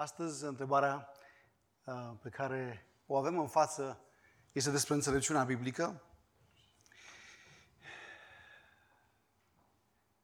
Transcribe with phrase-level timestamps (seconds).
[0.00, 1.08] Astăzi, întrebarea
[1.84, 4.00] uh, pe care o avem în față
[4.52, 6.02] este despre înțelepciunea biblică.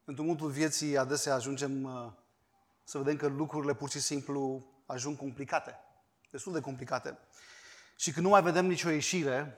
[0.03, 2.11] În tumultul vieții adesea ajungem uh,
[2.83, 5.79] să vedem că lucrurile pur și simplu ajung complicate,
[6.31, 7.17] destul de complicate.
[7.95, 9.57] Și când nu mai vedem nicio ieșire,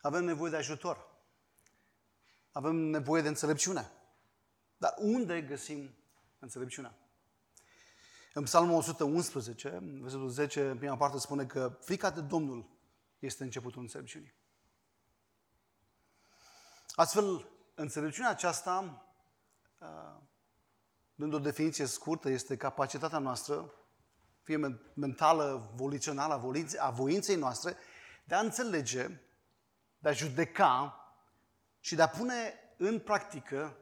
[0.00, 1.08] avem nevoie de ajutor.
[2.52, 3.90] Avem nevoie de înțelepciune.
[4.76, 5.94] Dar unde găsim
[6.38, 6.94] înțelepciunea?
[8.32, 12.70] În Psalmul 111, versetul 10, în prima parte spune că frica de Domnul
[13.18, 14.34] este începutul înțelepciunii.
[16.94, 19.06] Astfel, înțelepciunea aceasta,
[21.14, 23.74] dând o definiție scurtă, este capacitatea noastră,
[24.42, 27.76] fie mentală, volițională, a voinței noastre,
[28.24, 29.20] de a înțelege,
[29.98, 30.94] de a judeca
[31.80, 33.76] și de a pune în practică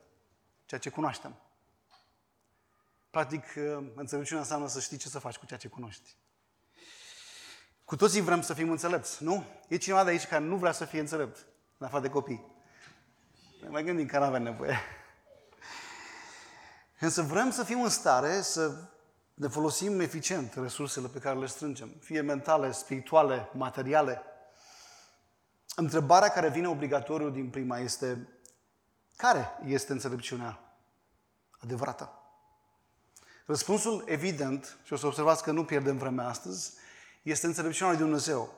[0.64, 1.36] ceea ce cunoaștem.
[3.18, 6.16] Practic, uh, înțelepciunea înseamnă să știi ce să faci cu ceea ce cunoști.
[7.84, 9.44] Cu toții vrem să fim înțelepți, nu?
[9.68, 11.46] E cineva de aici care nu vrea să fie înțelept,
[11.78, 12.52] în afară de copii.
[13.62, 14.78] Ne mai gândim că nu avem nevoie.
[16.98, 18.88] Însă vrem să fim în stare să
[19.34, 24.22] ne folosim eficient resursele pe care le strângem, fie mentale, spirituale, materiale.
[25.76, 28.28] Întrebarea care vine obligatoriu din prima este
[29.16, 30.60] care este înțelepciunea
[31.60, 32.17] adevărată?
[33.48, 36.72] Răspunsul evident, și o să observați că nu pierdem vremea astăzi,
[37.22, 38.54] este înțelepciunea lui Dumnezeu.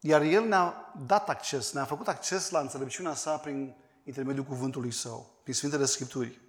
[0.00, 5.40] Iar El ne-a dat acces, ne-a făcut acces la înțelepciunea sa prin intermediul cuvântului Său,
[5.42, 6.40] prin Sfintele Scripturi.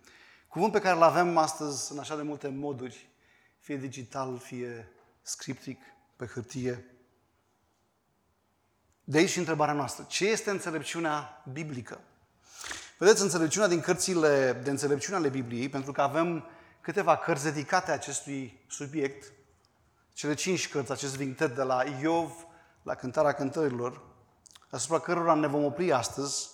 [0.47, 3.09] Cuvânt pe care îl avem astăzi în așa de multe moduri,
[3.59, 5.79] fie digital, fie scriptic,
[6.15, 6.85] pe hârtie.
[9.03, 10.05] De aici și întrebarea noastră.
[10.09, 12.01] Ce este înțelepciunea biblică?
[12.97, 16.45] Vedeți, înțelepciunea din cărțile de înțelepciune ale Bibliei, pentru că avem
[16.87, 19.33] câteva cărți dedicate acestui subiect,
[20.13, 22.31] cele cinci cărți, acest vintet de la Iov
[22.83, 24.01] la Cântarea Cântărilor,
[24.69, 26.49] asupra cărora ne vom opri astăzi,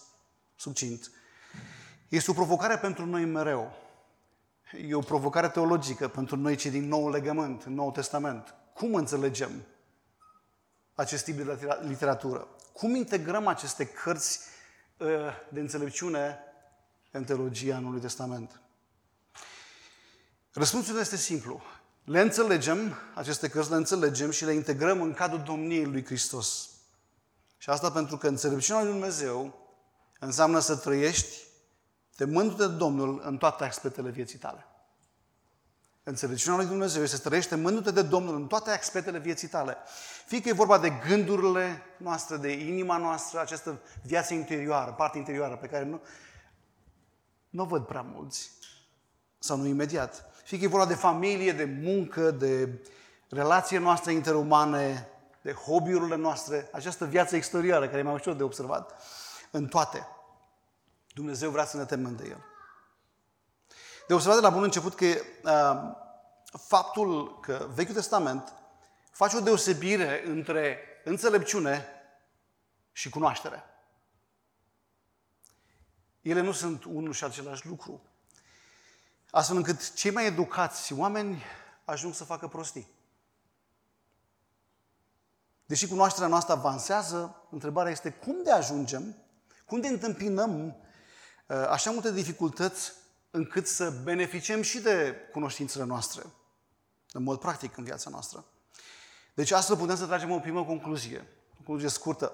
[0.56, 1.12] succint,
[2.10, 3.72] este o provocare pentru noi mereu.
[4.88, 8.56] E o provocare teologică pentru noi cei din Nou Legământ, în Noul Testament.
[8.74, 9.52] Cum înțelegem
[10.94, 12.48] acest tip de literatură?
[12.72, 14.40] Cum integrăm aceste cărți
[14.98, 15.08] uh,
[15.50, 16.40] de înțelepciune
[17.12, 18.63] în teologia Noului Testament?
[20.54, 21.62] Răspunsul este simplu.
[22.04, 26.70] Le înțelegem, aceste cărți le înțelegem și le integrăm în cadrul domniei lui Hristos.
[27.58, 29.60] Și asta pentru că înțelepciunea lui Dumnezeu
[30.20, 31.38] înseamnă să trăiești
[32.16, 34.66] temându-te de Domnul în toate aspectele vieții tale.
[36.04, 39.78] Înțelepciunea lui Dumnezeu este să trăiești temându-te de Domnul în toate aspectele vieții tale.
[40.26, 45.56] Fie că e vorba de gândurile noastre, de inima noastră, această viață interioară, parte interioară
[45.56, 46.02] pe care nu,
[47.50, 48.52] nu o văd prea mulți,
[49.40, 50.33] sau nu imediat.
[50.44, 52.82] Fie că e vorba de familie, de muncă, de
[53.30, 55.08] relații noastre interumane,
[55.42, 59.02] de hobby-urile noastre, această viață exterioară care e mai ușor de observat,
[59.52, 60.08] în toate.
[61.14, 62.46] Dumnezeu vrea să ne temem de El.
[64.08, 65.96] De observat de la bun început că uh,
[66.68, 68.54] faptul că Vechiul Testament
[69.12, 71.86] face o deosebire între înțelepciune
[72.92, 73.64] și cunoaștere.
[76.22, 78.02] Ele nu sunt unul și același lucru
[79.34, 81.44] astfel încât cei mai educați oameni
[81.86, 82.88] ajung să facă prostii.
[85.66, 89.16] Deși cunoașterea noastră avansează, întrebarea este cum de ajungem,
[89.66, 92.92] cum de întâmpinăm uh, așa multe dificultăți
[93.32, 96.24] încât să beneficiem și de cunoștințele noastre,
[97.12, 98.46] în mod practic în viața noastră.
[99.34, 102.32] Deci astfel putem să tragem o primă concluzie, o concluzie scurtă.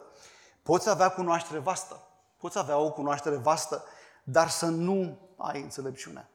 [0.64, 3.84] Poți avea cunoaștere vastă, poți avea o cunoaștere vastă,
[4.24, 6.30] dar să nu ai înțelepciune.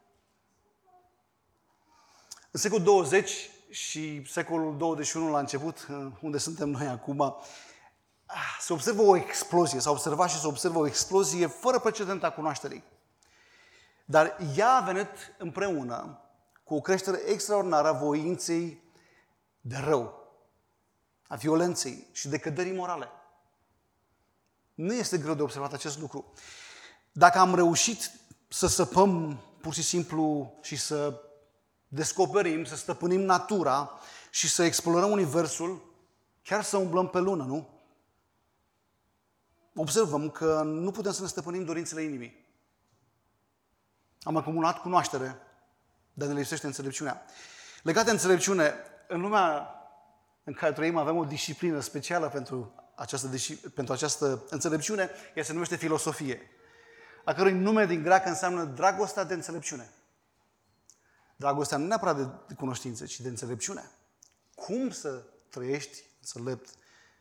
[2.54, 5.87] În secolul 20 și secolul 21 la început,
[6.20, 7.20] unde suntem noi acum,
[8.26, 12.31] ah, se observă o explozie, s-a observat și se observă o explozie fără precedent a
[12.31, 12.84] cunoașterii.
[14.04, 16.20] Dar ea a venit împreună
[16.64, 18.82] cu o creștere extraordinară a voinței
[19.61, 20.28] de rău,
[21.26, 23.08] a violenței și de căderii morale.
[24.75, 26.32] Nu este greu de observat acest lucru.
[27.12, 28.11] Dacă am reușit
[28.49, 31.20] să săpăm pur și simplu și să
[31.94, 33.91] descoperim, să stăpânim natura
[34.31, 35.82] și să explorăm Universul,
[36.43, 37.69] chiar să umblăm pe lună, nu?
[39.75, 42.46] Observăm că nu putem să ne stăpânim dorințele inimii.
[44.23, 45.37] Am acumulat cunoaștere,
[46.12, 47.25] dar ne lipsește înțelepciunea.
[47.82, 48.75] Legat de înțelepciune,
[49.08, 49.69] în lumea
[50.44, 53.29] în care trăim avem o disciplină specială pentru această,
[53.75, 56.50] pentru această înțelepciune, ea se numește filosofie,
[57.25, 59.90] a cărui nume din greacă înseamnă dragostea de înțelepciune.
[61.36, 63.90] Dragostea nu neapărat de cunoștință, ci de înțelepciune.
[64.54, 66.69] Cum să trăiești înțelept,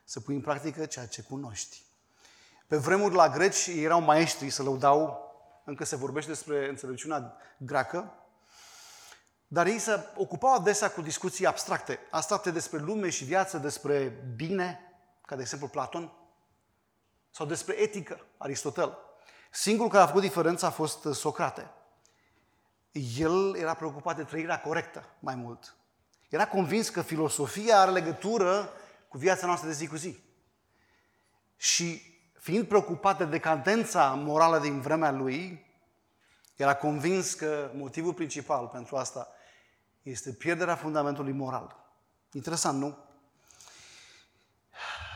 [0.04, 1.82] să pui în practică ceea ce cunoști.
[2.68, 5.32] Pe vremuri la greci erau maestri să lăudau,
[5.66, 8.14] încă se vorbește despre înțelepciunea greacă,
[9.48, 14.80] dar ei se ocupau adesea cu discuții abstracte, abstracte despre lume și viață, despre bine,
[15.26, 16.14] ca de exemplu Platon,
[17.32, 18.98] sau despre etică, Aristotel.
[19.52, 21.72] Singurul care a făcut diferența a fost Socrate.
[22.94, 25.76] El era preocupat de trăirea corectă mai mult.
[26.30, 28.70] Era convins că filosofia are legătură
[29.08, 30.20] cu viața noastră de zi cu zi.
[31.56, 32.02] Și
[32.40, 35.66] fiind preocupat de decadența morală din vremea lui,
[36.56, 39.28] era convins că motivul principal pentru asta
[40.02, 41.76] este pierderea fundamentului moral.
[42.32, 42.98] Interesant, nu?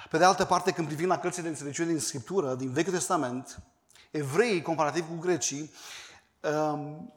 [0.09, 3.59] Pe de altă parte, când privim la cărțile de înțelepciune din Scriptură, din Vechiul Testament,
[4.11, 5.71] evreii, comparativ cu grecii,
[6.41, 7.13] um,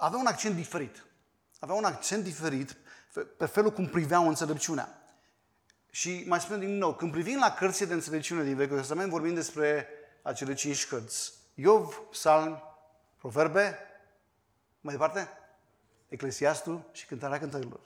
[0.00, 1.04] aveau un accent diferit.
[1.58, 2.76] Aveau un accent diferit
[3.36, 5.02] pe felul cum priveau înțelepciunea.
[5.90, 9.34] Și mai spun din nou, când privim la cărțile de înțelepciune din Vechiul Testament, vorbim
[9.34, 9.88] despre
[10.22, 11.32] acele cinci cărți.
[11.54, 12.62] Iov, Psalm,
[13.16, 13.78] Proverbe,
[14.80, 15.28] mai departe,
[16.08, 17.80] Eclesiastul și Cântarea Cântărilor.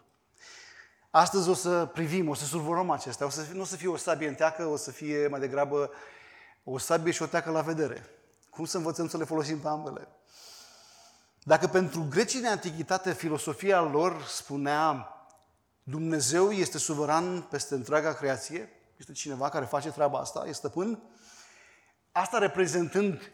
[1.10, 3.96] Astăzi o să privim, o să survolăm acestea, o să, nu o să fie o
[3.96, 5.90] sabie înteacă, o să fie mai degrabă
[6.64, 8.06] o sabie și o teacă la vedere.
[8.50, 10.08] Cum să învățăm să le folosim pe ambele?
[11.46, 15.08] Dacă pentru grecii de antichitate filosofia lor spunea
[15.82, 21.02] Dumnezeu este suveran peste întreaga creație, este cineva care face treaba asta, este stăpân,
[22.12, 23.32] asta reprezentând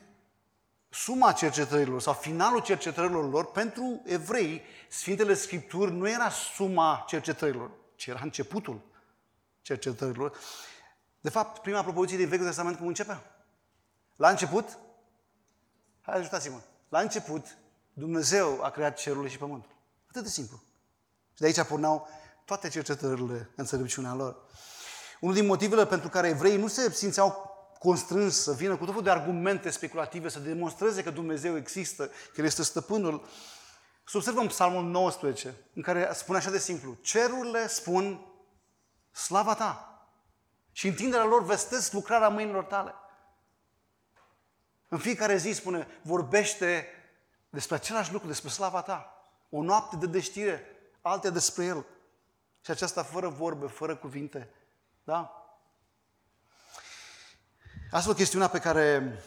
[0.89, 8.07] suma cercetărilor sau finalul cercetărilor lor, pentru evrei, Sfintele Scripturi nu era suma cercetărilor, ci
[8.07, 8.81] era începutul
[9.63, 10.39] cercetărilor.
[11.21, 13.21] De fapt, prima propoziție din Vechiul Testament cum începe?
[14.17, 14.79] La început,
[16.01, 17.59] hai ajutați-mă, la început
[17.93, 19.71] Dumnezeu a creat cerul și pământul.
[20.09, 20.63] Atât de simplu.
[21.33, 22.09] Și de aici porneau
[22.45, 24.37] toate cercetările înțelepciunea lor.
[25.21, 29.03] Unul din motivele pentru care evreii nu se simțeau constrâns să vină cu tot felul
[29.03, 33.27] de argumente speculative, să demonstreze că Dumnezeu există, că El este stăpânul,
[34.05, 38.27] să observăm Psalmul 19, în care spune așa de simplu, cerurile spun
[39.13, 39.85] slava ta
[40.73, 42.95] și întinderea lor vestesc lucrarea mâinilor tale.
[44.89, 46.87] În fiecare zi spune, vorbește
[47.51, 49.15] despre același lucru, despre slava ta.
[49.51, 50.65] O noapte de deștire,
[51.01, 51.87] alte despre El.
[52.61, 54.51] Și aceasta fără vorbe, fără cuvinte.
[55.05, 55.35] Da?
[57.91, 59.19] Asta o chestiune pe care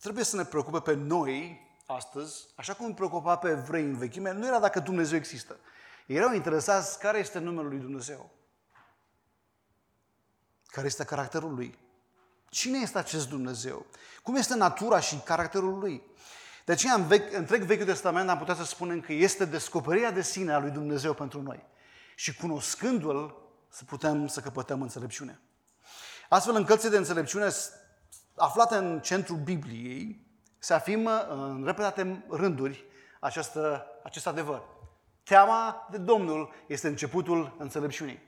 [0.00, 4.32] trebuie să ne preocupe pe noi astăzi, așa cum îi preocupa pe evrei în vechime,
[4.32, 5.56] nu era dacă Dumnezeu există.
[6.06, 8.30] Erau interesați care este numele lui Dumnezeu.
[10.66, 11.78] Care este caracterul lui.
[12.48, 13.86] Cine este acest Dumnezeu?
[14.22, 16.02] Cum este natura și caracterul lui?
[16.64, 20.22] De aceea, în vechi, întreg Vechiul Testament am putea să spunem că este descoperirea de
[20.22, 21.64] sine a lui Dumnezeu pentru noi.
[22.14, 23.36] Și cunoscându-L,
[23.68, 25.40] să putem să căpătăm înțelepciune.
[26.28, 27.48] Astfel, în cărțile de înțelepciune
[28.36, 30.26] aflate în centrul Bibliei,
[30.58, 32.84] se afirmă în repetate rânduri
[33.20, 34.62] această, acest adevăr.
[35.22, 38.22] Teama de Domnul este începutul înțelepciunii.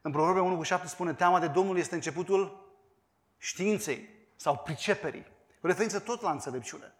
[0.00, 2.72] În Proverbe 1 cu 7 spune, teama de Domnul este începutul
[3.36, 5.26] științei sau priceperii.
[5.62, 6.94] O referință tot la înțelepciune.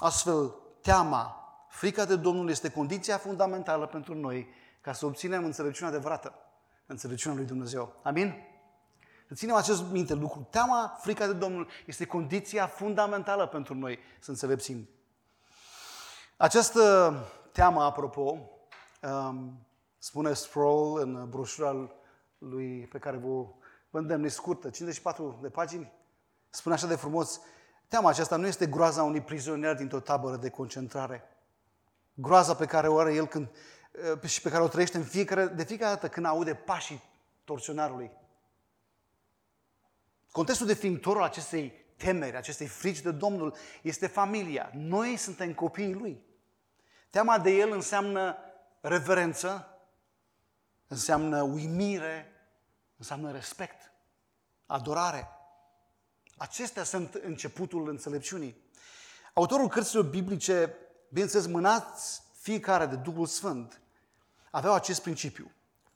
[0.00, 1.36] Astfel, teama,
[1.68, 4.48] frica de Domnul este condiția fundamentală pentru noi
[4.80, 6.34] ca să obținem înțelepciunea adevărată,
[6.86, 7.92] înțelepciunea lui Dumnezeu.
[8.02, 8.34] Amin?
[9.28, 10.46] Să ținem acest minte lucru.
[10.50, 14.88] Teama, frica de Domnul este condiția fundamentală pentru noi să înțelepțim.
[16.36, 17.14] Această
[17.52, 18.50] teamă, apropo,
[19.02, 19.66] um,
[19.98, 21.90] spune Sproul în broșura
[22.38, 23.46] lui pe care vă,
[23.90, 25.92] vă îndemn, e scurtă, 54 de pagini,
[26.50, 27.40] spune așa de frumos,
[27.90, 31.36] teama aceasta nu este groaza unui prizonier dintr-o tabără de concentrare.
[32.14, 33.48] Groaza pe care o are el când,
[34.22, 37.02] uh, și pe care o trăiește în fiecare, de fiecare dată când aude pașii
[37.44, 38.10] torționarului.
[40.30, 44.70] Contextul definitor acestei temeri, acestei frici de Domnul, este familia.
[44.74, 46.22] Noi suntem copiii Lui.
[47.10, 48.36] Teama de El înseamnă
[48.80, 49.78] reverență,
[50.86, 52.32] înseamnă uimire,
[52.96, 53.92] înseamnă respect,
[54.66, 55.28] adorare.
[56.40, 58.56] Acestea sunt începutul înțelepciunii.
[59.34, 60.76] Autorul cărților biblice,
[61.08, 63.80] bineînțeles, mânați fiecare de Duhul Sfânt,
[64.50, 65.50] aveau acest principiu.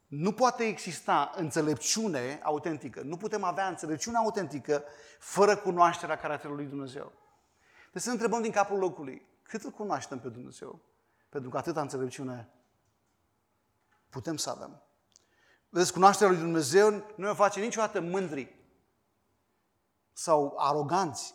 [0.07, 3.01] Nu poate exista înțelepciune autentică.
[3.01, 4.85] Nu putem avea înțelepciune autentică
[5.19, 7.13] fără cunoașterea caracterului lui Dumnezeu.
[7.93, 10.81] Deci să ne întrebăm din capul locului, cât îl cunoaștem pe Dumnezeu?
[11.29, 12.49] Pentru că atâta înțelepciune
[14.09, 14.83] putem să avem.
[15.69, 18.63] Vedeți, cunoașterea lui Dumnezeu nu ne face niciodată mândri
[20.15, 21.35] sau aroganți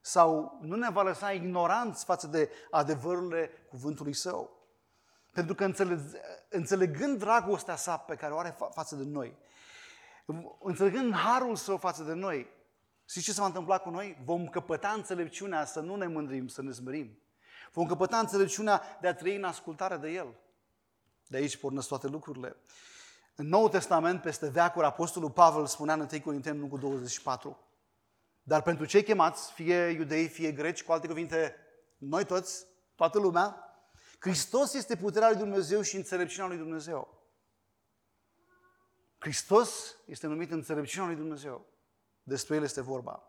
[0.00, 4.50] sau nu ne va lăsa ignoranți față de adevărurile cuvântului său.
[5.32, 5.70] Pentru că
[6.48, 9.36] înțelegând dragostea sa pe care o are fa- față de noi,
[10.60, 12.52] înțelegând harul său față de noi,
[13.08, 14.18] și ce se va întâmpla cu noi?
[14.24, 17.18] Vom căpăta înțelepciunea să nu ne mândrim, să ne zmărim.
[17.72, 20.34] Vom căpăta înțelepciunea de a trăi în ascultare de El.
[21.26, 22.56] De aici pornesc toate lucrurile.
[23.34, 27.58] În Noul Testament, peste veacuri, Apostolul Pavel spunea în 1 Corinteni 1 cu 24.
[28.46, 31.56] Dar pentru cei chemați, fie iudei, fie greci, cu alte cuvinte,
[31.98, 33.58] noi toți, toată lumea,
[34.18, 37.22] Hristos este puterea lui Dumnezeu și înțelepciunea lui Dumnezeu.
[39.18, 41.66] Hristos este numit înțelepciunea lui Dumnezeu.
[42.22, 43.22] Despre El este vorba.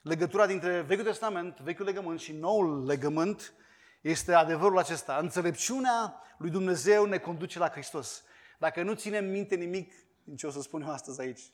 [0.00, 3.52] Legătura dintre Vechiul Testament, Vechiul Legământ și Noul Legământ
[4.00, 5.18] este adevărul acesta.
[5.18, 8.24] Înțelepciunea lui Dumnezeu ne conduce la Hristos.
[8.58, 9.92] Dacă nu ținem minte nimic
[10.24, 11.52] din ce o să spun eu astăzi aici,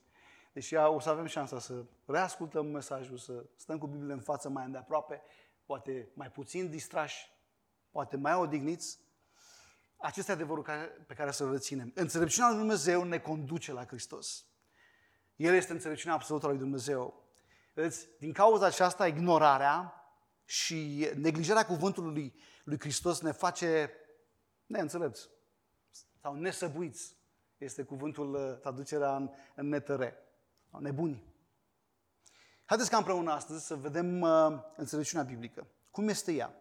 [0.58, 4.64] deși o să avem șansa să reascultăm mesajul, să stăm cu Biblia în față mai
[4.64, 5.22] îndeaproape,
[5.66, 7.32] poate mai puțin distrași,
[7.90, 8.98] poate mai odihniți,
[9.96, 10.64] acesta e adevărul
[11.06, 11.92] pe care să-l reținem.
[11.94, 14.46] Înțelepciunea lui Dumnezeu ne conduce la Hristos.
[15.36, 17.22] El este înțelepciunea absolută a lui Dumnezeu.
[17.74, 20.04] Vedeți, din cauza aceasta, ignorarea
[20.44, 22.34] și neglijarea cuvântului lui,
[22.64, 23.90] lui Hristos ne face
[24.66, 25.28] neînțelepți
[26.20, 27.16] sau nesăbuiți.
[27.58, 29.68] Este cuvântul, uh, traducerea în, în
[30.70, 30.90] netăre.
[30.90, 31.22] Nebuni.
[32.64, 35.66] Haideți ca împreună astăzi să vedem uh, înțelepciunea biblică.
[35.90, 36.54] Cum este ea?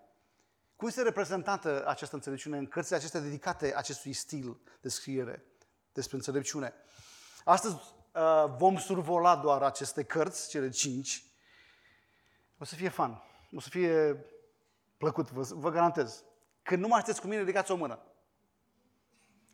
[0.75, 5.45] Cum este reprezentată această înțelepciune în cărțile acestea dedicate acestui stil de scriere
[5.93, 6.73] despre înțelepciune?
[7.43, 11.25] Astăzi uh, vom survola doar aceste cărți, cele cinci.
[12.57, 13.21] O să fie fan.
[13.55, 14.25] O să fie
[14.97, 16.23] plăcut, vă, vă garantez.
[16.63, 17.99] Când nu mai sunteți cu mine, ridicați o mână.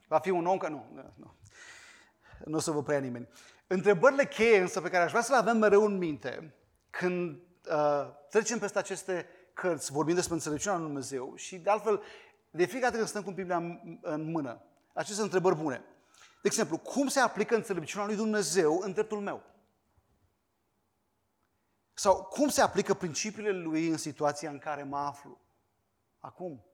[0.08, 0.86] Va fi un om că nu.
[1.16, 1.36] Nu,
[2.46, 3.28] nu o să vă preia nimeni.
[3.74, 6.56] Întrebările cheie însă pe care aș vrea să le avem mereu în minte
[6.90, 12.04] când uh, trecem peste aceste cărți, vorbim despre înțelepciunea lui Dumnezeu și de altfel,
[12.50, 14.62] de fiecare dată când stăm cu Biblia în, în mână,
[14.94, 15.84] aceste întrebări bune.
[16.16, 19.44] De exemplu, cum se aplică înțelepciunea lui Dumnezeu în dreptul meu?
[21.94, 25.42] Sau cum se aplică principiile lui în situația în care mă aflu?
[26.20, 26.66] Acum.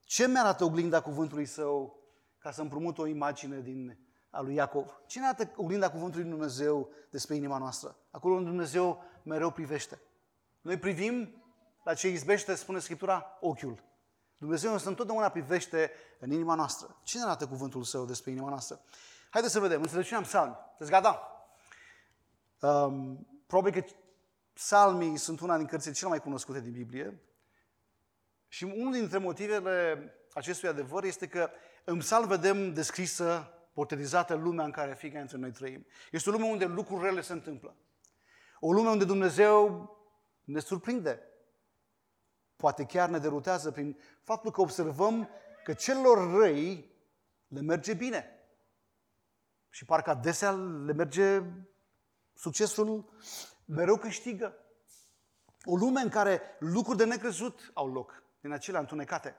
[0.00, 2.02] Ce mi-arată oglinda cuvântului său
[2.38, 5.00] ca să împrumut o imagine din a lui Iacov?
[5.06, 7.96] Ce ne arată oglinda cuvântului lui Dumnezeu despre inima noastră?
[8.10, 10.00] Acolo unde Dumnezeu mereu privește.
[10.60, 11.42] Noi privim
[11.84, 13.82] la ce izbește, spune Scriptura, ochiul.
[14.38, 16.96] Dumnezeu însă întotdeauna privește în inima noastră.
[17.02, 18.80] Cine arată cuvântul său despre inima noastră?
[19.30, 19.82] Haideți să vedem.
[19.82, 20.56] Înțelepciunea psalmi.
[20.68, 21.32] Sunteți gata?
[22.60, 23.88] Um, probabil că
[24.52, 27.22] psalmii sunt una din cărțile cele mai cunoscute din Biblie.
[28.48, 30.02] Și unul dintre motivele
[30.34, 31.50] acestui adevăr este că
[31.84, 35.86] în psalm vedem descrisă, portretizată lumea în care fiecare dintre noi trăim.
[36.10, 37.76] Este o lume unde lucruri rele se întâmplă.
[38.60, 39.90] O lume unde Dumnezeu
[40.44, 41.22] ne surprinde.
[42.56, 45.28] Poate chiar ne derutează prin faptul că observăm
[45.64, 46.92] că celor răi
[47.48, 48.48] le merge bine.
[49.70, 50.52] Și parcă adesea
[50.84, 51.42] le merge
[52.34, 53.12] succesul,
[53.64, 54.56] mereu câștigă.
[55.64, 59.36] O lume în care lucruri de necrezut au loc, din acelea întunecate.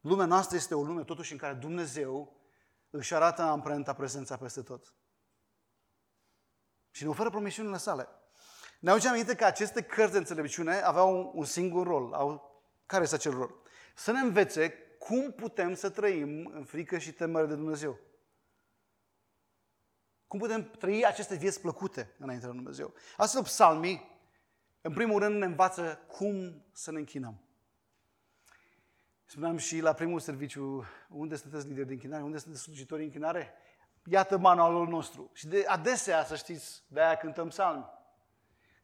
[0.00, 2.36] Lumea noastră este o lume totuși în care Dumnezeu
[2.90, 4.94] își arată amprenta prezența peste tot.
[6.90, 8.08] Și ne oferă promisiunile sale.
[8.80, 12.12] Ne aducem aminte că aceste cărți de înțelepciune aveau un singur rol.
[12.12, 12.62] Au...
[12.86, 13.54] Care este acel rol?
[13.94, 17.98] Să ne învețe cum putem să trăim în frică și temere de Dumnezeu.
[20.26, 22.94] Cum putem trăi aceste vieți plăcute înainte de Dumnezeu.
[23.16, 24.20] Astfel, psalmii,
[24.80, 27.45] în primul rând, ne învață cum să ne închinăm.
[29.28, 33.52] Spuneam și la primul serviciu, unde sunteți lideri de închinare, unde sunteți slujitori în închinare?
[34.04, 35.30] Iată manualul nostru.
[35.32, 37.84] Și de adesea, să știți, de-aia cântăm psalmi.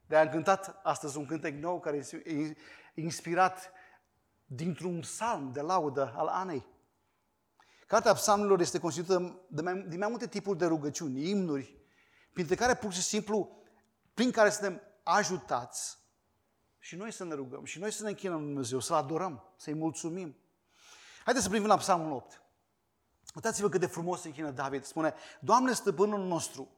[0.07, 2.57] De am cântat astăzi un cântec nou care e
[2.95, 3.73] inspirat
[4.45, 6.67] dintr-un psalm de laudă al Anei.
[7.87, 11.77] Cartea psalmilor este constituită de mai, din mai multe tipuri de rugăciuni, imnuri,
[12.33, 13.63] printre care pur și simplu,
[14.15, 15.99] prin care suntem ajutați
[16.85, 19.75] și noi să ne rugăm, și noi să ne închinăm în Dumnezeu, să-L adorăm, să-i
[19.75, 20.37] mulțumim.
[21.25, 22.43] Haideți să privim la psalmul 8.
[23.35, 24.85] Uitați-vă cât de frumos se închină David.
[24.85, 26.69] Spune, Doamne stăpânul nostru,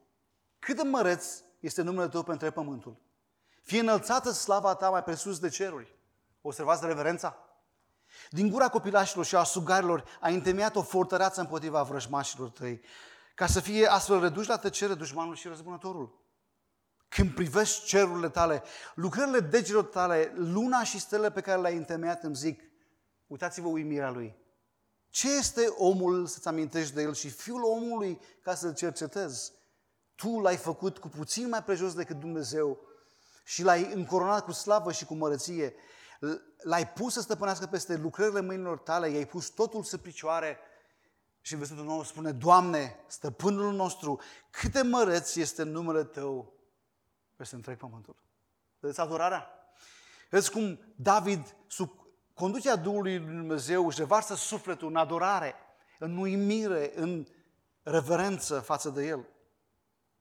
[0.58, 1.26] cât de măreț
[1.60, 2.96] este numele Tău pentru pământul.
[3.62, 5.96] Fie înălțată slava ta mai presus de ceruri.
[6.40, 7.36] Observați reverența?
[8.30, 12.80] Din gura copilașilor și a sugarilor a întemeiat o fortăreață împotriva vrăjmașilor tăi,
[13.34, 16.23] ca să fie astfel reduși la tăcere dușmanul și răzbunătorul.
[17.14, 18.62] Când privești cerurile tale,
[18.94, 22.62] lucrările degelor tale, luna și stele pe care le-ai întemeiat, îmi zic,
[23.26, 24.36] uitați-vă uimirea lui.
[25.08, 29.52] Ce este omul să-ți amintești de el și fiul omului ca să-l cercetezi?
[30.14, 32.78] Tu l-ai făcut cu puțin mai prejos decât Dumnezeu
[33.44, 35.74] și l-ai încoronat cu slavă și cu mărăție,
[36.62, 40.58] l-ai pus să stăpânească peste lucrările mâinilor tale, i-ai pus totul să picioare
[41.40, 46.54] și în versetul nou spune, Doamne, stăpânul nostru, cât de măreț este numele Tău
[47.36, 48.16] peste întreg pământul.
[48.78, 49.48] Vedeți adorarea?
[50.30, 51.90] Vedeți cum David, sub
[52.34, 55.54] conducerea Duhului Lui Dumnezeu, își revarsă sufletul în adorare,
[55.98, 57.26] în uimire, în
[57.82, 59.28] reverență față de El.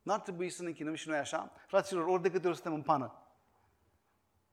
[0.01, 1.51] Nu ar trebui să ne închinăm și noi așa?
[1.67, 3.17] Fraților, ori de câte ori suntem în pană.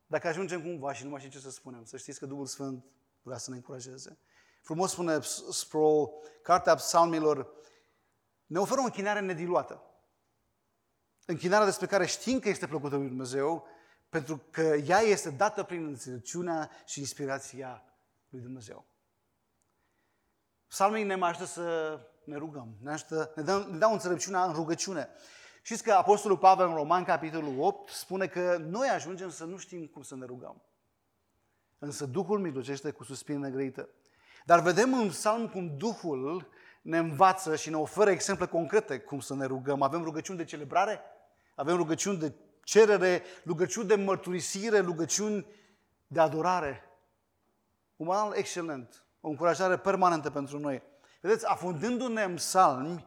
[0.07, 2.85] Dacă ajungem cumva și nu mai știm ce să spunem, să știți că Duhul Sfânt
[3.23, 4.19] vrea să ne încurajeze.
[4.63, 6.09] Frumos spune spro
[6.43, 7.53] Cartea Psalmilor,
[8.47, 9.83] ne oferă o închinare nediluată.
[11.31, 13.67] Închinarea despre care știm că este plăcută lui Dumnezeu,
[14.09, 17.83] pentru că ea este dată prin înțelepciunea și inspirația
[18.29, 18.85] lui Dumnezeu.
[20.67, 24.53] Psalmii ne mai ajută să ne rugăm, ne, ajută, ne, dă, ne dau înțelepciunea în
[24.53, 25.09] rugăciune.
[25.63, 29.87] Știți că Apostolul Pavel în Roman, capitolul 8, spune că noi ajungem să nu știm
[29.87, 30.63] cum să ne rugăm.
[31.79, 33.89] Însă Duhul mijlocește cu suspin negrăită.
[34.45, 36.49] Dar vedem în psalm cum Duhul
[36.83, 39.83] ne învață și ne oferă exemple concrete cum să ne rugăm.
[39.83, 41.01] Avem rugăciuni de celebrare,
[41.61, 42.33] avem rugăciuni de
[42.65, 45.47] cerere, rugăciuni de mărturisire, rugăciuni
[46.07, 46.85] de adorare.
[47.97, 50.83] Un manual excelent, o încurajare permanentă pentru noi.
[51.21, 53.07] Vedeți, afundându-ne în psalmi,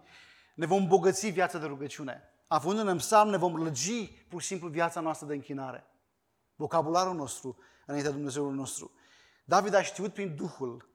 [0.55, 2.22] ne vom bogăți viața de rugăciune.
[2.48, 5.86] Afundându-ne în psalm, ne vom lăgi pur și simplu viața noastră de închinare.
[6.55, 8.91] Vocabularul nostru înaintea Dumnezeului nostru.
[9.45, 10.89] David a știut prin Duhul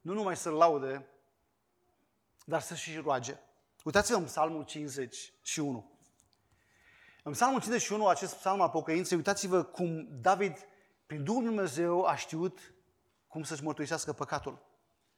[0.00, 1.06] nu numai să-L laude,
[2.44, 3.38] dar să și roage.
[3.84, 5.91] Uitați-vă în Psalmul 51.
[7.22, 10.56] În Psalmul 51, acest psalm al pocăinței, uitați-vă cum David,
[11.06, 12.74] prin Duhul Dumnezeu, a știut
[13.26, 14.62] cum să-și mărturisească păcatul,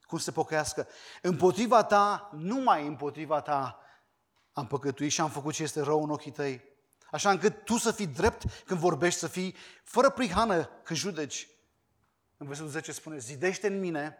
[0.01, 0.87] cum să se pocăiască.
[1.21, 3.79] Împotriva ta, numai împotriva ta,
[4.51, 6.63] am păcătuit și am făcut ce este rău în ochii tăi.
[7.11, 11.47] Așa încât tu să fii drept când vorbești, să fii fără prihană când judeci.
[12.37, 14.17] În versetul 10 spune, zidește în mine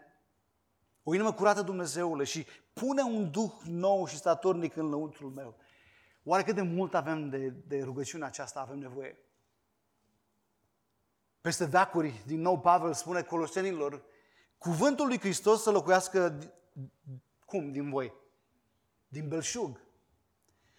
[1.02, 5.56] o inimă curată Dumnezeule și pune un duh nou și statornic în lăuntrul meu.
[6.28, 9.18] Oare cât de mult avem de, de rugăciunea aceasta avem nevoie?
[11.40, 14.02] Peste dacuri, din nou Pavel spune colosenilor,
[14.58, 16.38] cuvântul lui Hristos să locuiască
[17.44, 18.12] cum din voi?
[19.08, 19.80] Din belșug.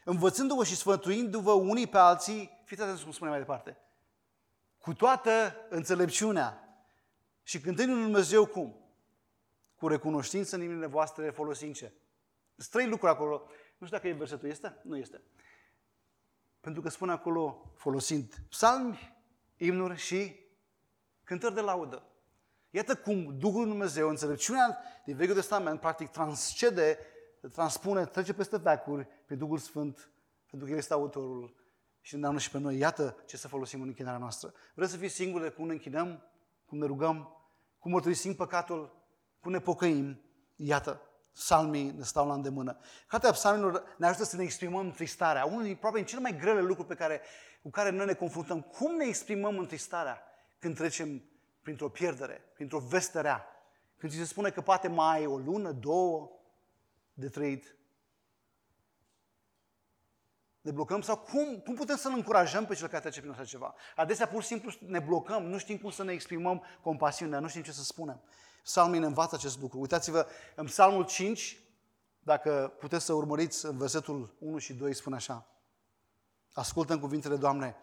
[0.03, 3.77] Învățându-vă și sfătuindu-vă unii pe alții, fiți atenți cum spune mai departe,
[4.77, 6.79] cu toată înțelepciunea
[7.43, 8.75] și cântând lui Dumnezeu cum?
[9.75, 11.93] Cu recunoștință în inimile voastre folosind ce?
[12.55, 13.49] Sunt trei lucruri acolo.
[13.77, 14.49] Nu știu dacă e versetul.
[14.49, 14.79] Este?
[14.83, 15.21] Nu este.
[16.59, 19.17] Pentru că spune acolo, folosind psalmi,
[19.57, 20.35] imnuri și
[21.23, 22.03] cântări de laudă.
[22.69, 26.97] Iată cum Duhul Lui Dumnezeu, înțelepciunea din Vechiul Testament, practic transcede,
[27.51, 30.11] transpune, trece peste veacuri pe Duhul Sfânt,
[30.49, 31.55] pentru că El este autorul
[32.01, 32.77] și ne îndeamnă și pe noi.
[32.77, 34.53] Iată ce să folosim în închinarea noastră.
[34.75, 36.23] Vreți să fii singuri de cum ne închinăm,
[36.65, 37.37] cum ne rugăm,
[37.79, 39.05] cum mărturisim păcatul,
[39.39, 40.21] cum ne pocăim?
[40.55, 41.01] Iată,
[41.37, 42.77] psalmii ne stau la îndemână.
[43.07, 45.45] Cartea psalmilor ne ajută să ne exprimăm tristarea.
[45.45, 47.21] Unul din probabil cele mai grele lucruri pe care,
[47.61, 48.61] cu care noi ne confruntăm.
[48.61, 50.21] Cum ne exprimăm întristarea
[50.59, 51.23] când trecem
[51.61, 53.45] printr-o pierdere, printr-o veste rea?
[53.97, 56.31] Când ți se spune că poate mai ai o lună, două
[57.13, 57.75] de trăit.
[60.61, 63.75] Ne blocăm sau cum, cum putem să-l încurajăm pe cel care trece prin așa ceva?
[63.95, 67.61] Adesea pur și simplu ne blocăm, nu știm cum să ne exprimăm compasiunea, nu știm
[67.61, 68.21] ce să spunem.
[68.67, 69.79] Psalmii ne învață acest lucru.
[69.79, 71.61] Uitați-vă, în Psalmul 5,
[72.19, 75.47] dacă puteți să urmăriți în versetul 1 și 2, spune așa.
[76.53, 77.75] Ascultă în cuvintele Doamne.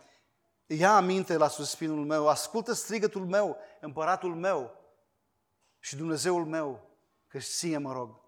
[0.67, 4.75] Ia aminte la suspinul meu, ascultă strigătul meu, împăratul meu
[5.79, 6.91] și Dumnezeul meu,
[7.27, 8.21] că ție mă rog.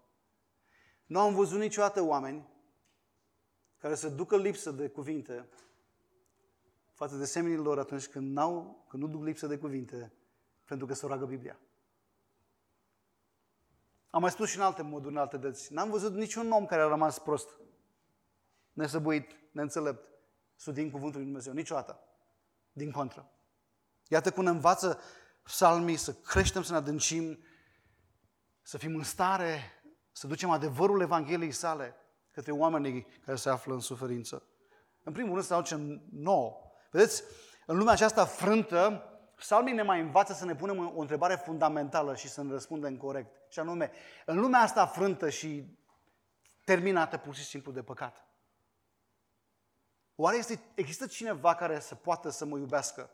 [1.05, 2.47] Nu am văzut niciodată oameni
[3.77, 5.49] care să ducă lipsă de cuvinte
[6.93, 10.13] față de semenii lor atunci când, n-au, când nu duc lipsă de cuvinte
[10.65, 11.59] pentru că se roagă Biblia.
[14.17, 15.73] Am mai spus și în alte moduri, în alte dăți.
[15.73, 17.49] N-am văzut niciun om care a rămas prost,
[18.73, 20.09] nesăbuit, neînțelept,
[20.55, 21.53] studiind Cuvântul lui Dumnezeu.
[21.53, 21.99] Niciodată.
[22.71, 23.31] Din contră.
[24.07, 24.99] Iată cum ne învață
[25.43, 27.39] psalmii să creștem, să ne adâncim,
[28.61, 29.59] să fim în stare
[30.11, 31.95] să ducem adevărul Evangheliei sale
[32.31, 34.43] către oamenii care se află în suferință.
[35.03, 36.71] În primul rând să aducem nouă.
[36.91, 37.23] Vedeți,
[37.65, 39.03] în lumea aceasta frântă,
[39.37, 43.51] Psalmii ne mai învață să ne punem o întrebare fundamentală și să ne răspundem corect.
[43.51, 43.91] Și anume,
[44.25, 45.77] în lumea asta frântă și
[46.63, 48.27] terminată pur și simplu de păcat,
[50.15, 53.09] oare este, există cineva care să poată să mă iubească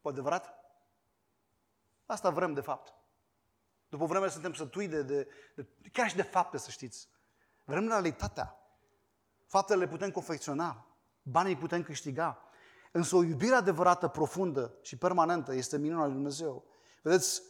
[0.00, 0.54] cu adevărat?
[2.06, 2.94] Asta vrem, de fapt.
[3.88, 7.08] După o vreme suntem sătui de, de, de, chiar și de fapte, să știți.
[7.64, 8.58] Vrem realitatea.
[9.46, 10.86] Faptele le putem confecționa,
[11.22, 12.45] banii putem câștiga,
[12.96, 16.64] Însă o iubire adevărată, profundă și permanentă este minunea lui Dumnezeu.
[17.02, 17.42] Vedeți,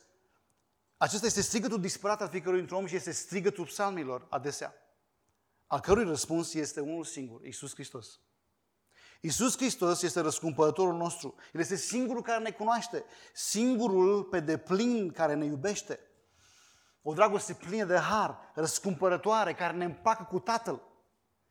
[0.96, 4.74] acesta este strigătul disperat al fiecărui dintre om și este strigătul psalmilor adesea,
[5.66, 8.20] al cărui răspuns este unul singur, Iisus Hristos.
[9.20, 11.34] Iisus Hristos este răscumpărătorul nostru.
[11.52, 13.04] El este singurul care ne cunoaște,
[13.34, 16.00] singurul pe deplin care ne iubește.
[17.02, 20.82] O dragoste plină de har, răscumpărătoare, care ne împacă cu Tatăl.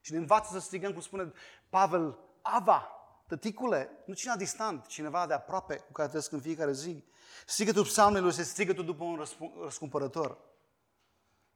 [0.02, 1.32] Și ne învață să strigăm, cum spune
[1.70, 2.95] Pavel, Ava,
[3.28, 7.04] tăticule, nu cineva distant, cineva de aproape cu care trăiesc în fiecare zi.
[7.46, 9.26] Strigătul psalmilor este strigătul după un
[9.62, 10.38] răscumpărător.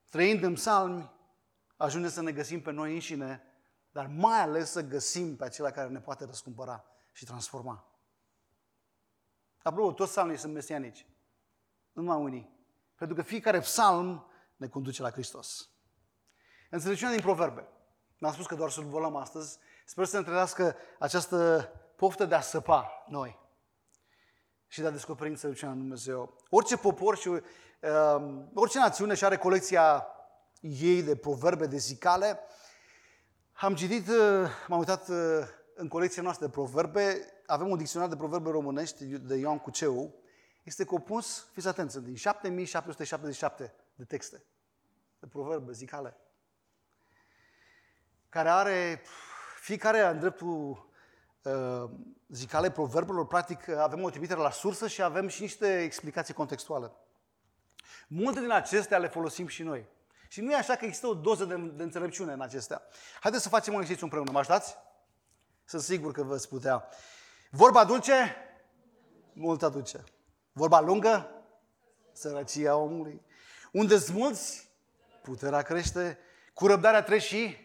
[0.09, 1.11] Trăind în psalmi,
[1.77, 3.43] ajunge să ne găsim pe noi înșine,
[3.91, 7.89] dar mai ales să găsim pe acela care ne poate răscumpăra și transforma.
[9.63, 11.07] Apropo, toți psalmii sunt mesianici.
[11.91, 12.57] Nu numai unii.
[12.95, 15.69] Pentru că fiecare psalm ne conduce la Hristos.
[16.69, 17.67] Înțelepciunea din proverbe.
[18.19, 19.57] M-am spus că doar să-l volăm astăzi.
[19.89, 23.39] Sper să întrenească această poftă de a săpa noi
[24.67, 26.37] și de a descoperi înțelepciunea lui Dumnezeu.
[26.49, 27.41] Orice popor și uh,
[28.53, 30.07] orice națiune și are colecția
[30.59, 32.39] ei de proverbe, de zicale.
[33.51, 35.17] Am citit, uh, m-am uitat uh,
[35.75, 40.13] în colecția noastră de proverbe, avem un dicționar de proverbe românești de Ioan Cuceu,
[40.63, 44.43] este compus, fiți atenți, din 7777 de texte,
[45.19, 46.17] de proverbe, zicale,
[48.29, 49.01] care are
[49.69, 50.89] fiecare în dreptul
[51.41, 51.89] uh,
[52.27, 56.91] zicale proverbelor, practic avem o trimitere la sursă și avem și niște explicații contextuale.
[58.07, 59.87] Multe din acestea le folosim și noi.
[60.27, 62.81] Și nu e așa că există o doză de, de înțelepciune în acestea.
[63.19, 64.31] Haideți să facem un exercițiu împreună.
[64.31, 64.77] Mă ajutați?
[65.65, 66.87] Sunt sigur că vă putea.
[67.51, 68.35] Vorba dulce?
[69.33, 70.03] Mult aduce.
[70.51, 71.29] Vorba lungă?
[72.11, 73.21] Sărăcia omului.
[73.71, 74.69] Unde smulți?
[75.21, 76.17] Puterea crește.
[76.53, 77.57] Cu răbdarea treci și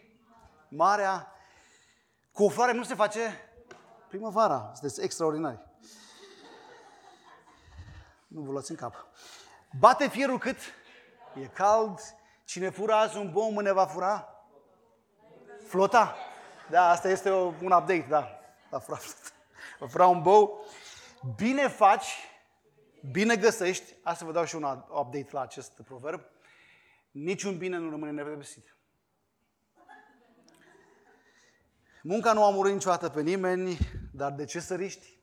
[0.67, 1.34] marea.
[2.35, 3.49] Cu o floare nu se face
[4.07, 4.71] primăvara.
[4.73, 5.59] Sunteți extraordinari.
[8.27, 9.07] Nu vă luați în cap.
[9.79, 10.57] Bate fierul cât?
[11.41, 11.99] E cald.
[12.43, 14.43] Cine fură azi un bou, mâine va fura?
[15.67, 16.15] Flota.
[16.69, 18.39] Da, asta este un update, da.
[18.69, 18.99] Va fura,
[19.79, 20.65] va fura un bou.
[21.35, 22.35] Bine faci
[23.11, 26.21] Bine găsești, asta vă dau și un update la acest proverb,
[27.11, 28.74] niciun bine nu rămâne nepedepsit.
[32.07, 33.77] Munca nu a murit niciodată pe nimeni,
[34.11, 35.19] dar de ce săriști?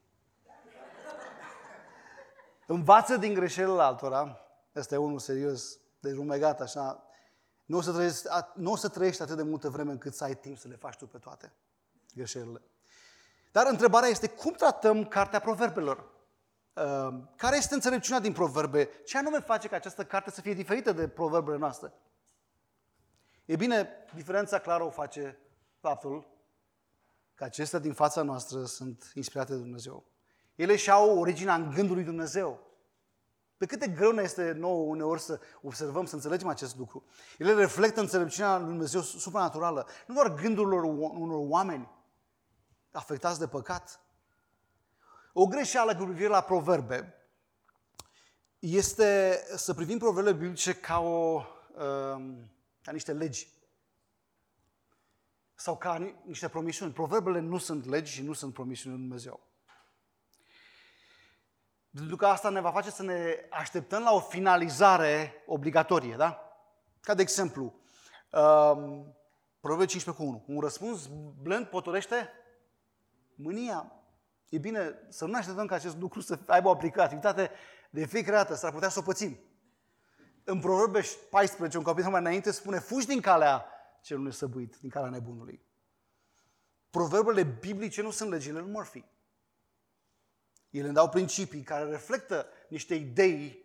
[2.66, 4.40] Învață din greșelile altora,
[4.76, 7.06] ăsta e unul serios, de rumegat așa,
[7.64, 10.34] nu o, să trăiești, nu o să trăiești atât de multă vreme încât să ai
[10.34, 11.52] timp să le faci tu pe toate
[12.14, 12.62] greșelile.
[13.52, 16.10] Dar întrebarea este, cum tratăm cartea proverbelor?
[16.74, 18.88] Ehm, care este înțelepciunea din proverbe?
[19.04, 21.92] Ce anume face ca această carte să fie diferită de proverbele noastre?
[23.44, 25.38] E bine, diferența clară o face
[25.80, 26.30] faptul
[27.42, 30.05] că acestea din fața noastră sunt inspirate de Dumnezeu.
[30.55, 32.61] Ele și-au originea în gândul lui Dumnezeu.
[33.57, 37.05] Pe cât de greu ne este nouă uneori să observăm, să înțelegem acest lucru.
[37.38, 39.87] Ele reflectă înțelepciunea lui Dumnezeu supranaturală.
[40.07, 41.90] Nu doar gândurilor unor oameni
[42.90, 44.00] afectați de păcat,
[45.33, 47.14] o greșeală cu privire la proverbe
[48.59, 52.50] este să privim proverbele biblice ca, o, um,
[52.83, 53.48] ca niște legi
[55.54, 56.92] sau ca niște promisiuni.
[56.92, 59.40] Proverbele nu sunt legi și nu sunt promisiuni în Dumnezeu.
[61.94, 66.38] Pentru că asta ne va face să ne așteptăm la o finalizare obligatorie, da?
[67.00, 67.74] Ca de exemplu,
[68.30, 69.16] um,
[69.60, 70.44] Proverbe 15 cu 1.
[70.46, 71.10] Un răspuns
[71.42, 72.32] blând potorește
[73.34, 73.92] mânia.
[74.48, 77.50] E bine să nu ne așteptăm ca acest lucru să aibă o aplicativitate
[77.90, 79.38] de fiecare dată, s-ar putea să o pățim.
[80.44, 83.66] În Proverbe 14, un capitol mai înainte, spune, fugi din calea
[84.02, 85.64] celui nesăbuit, din calea nebunului.
[86.90, 89.04] Proverbele biblice nu sunt legile lui Murphy.
[90.70, 93.64] Ele îmi dau principii care reflectă niște idei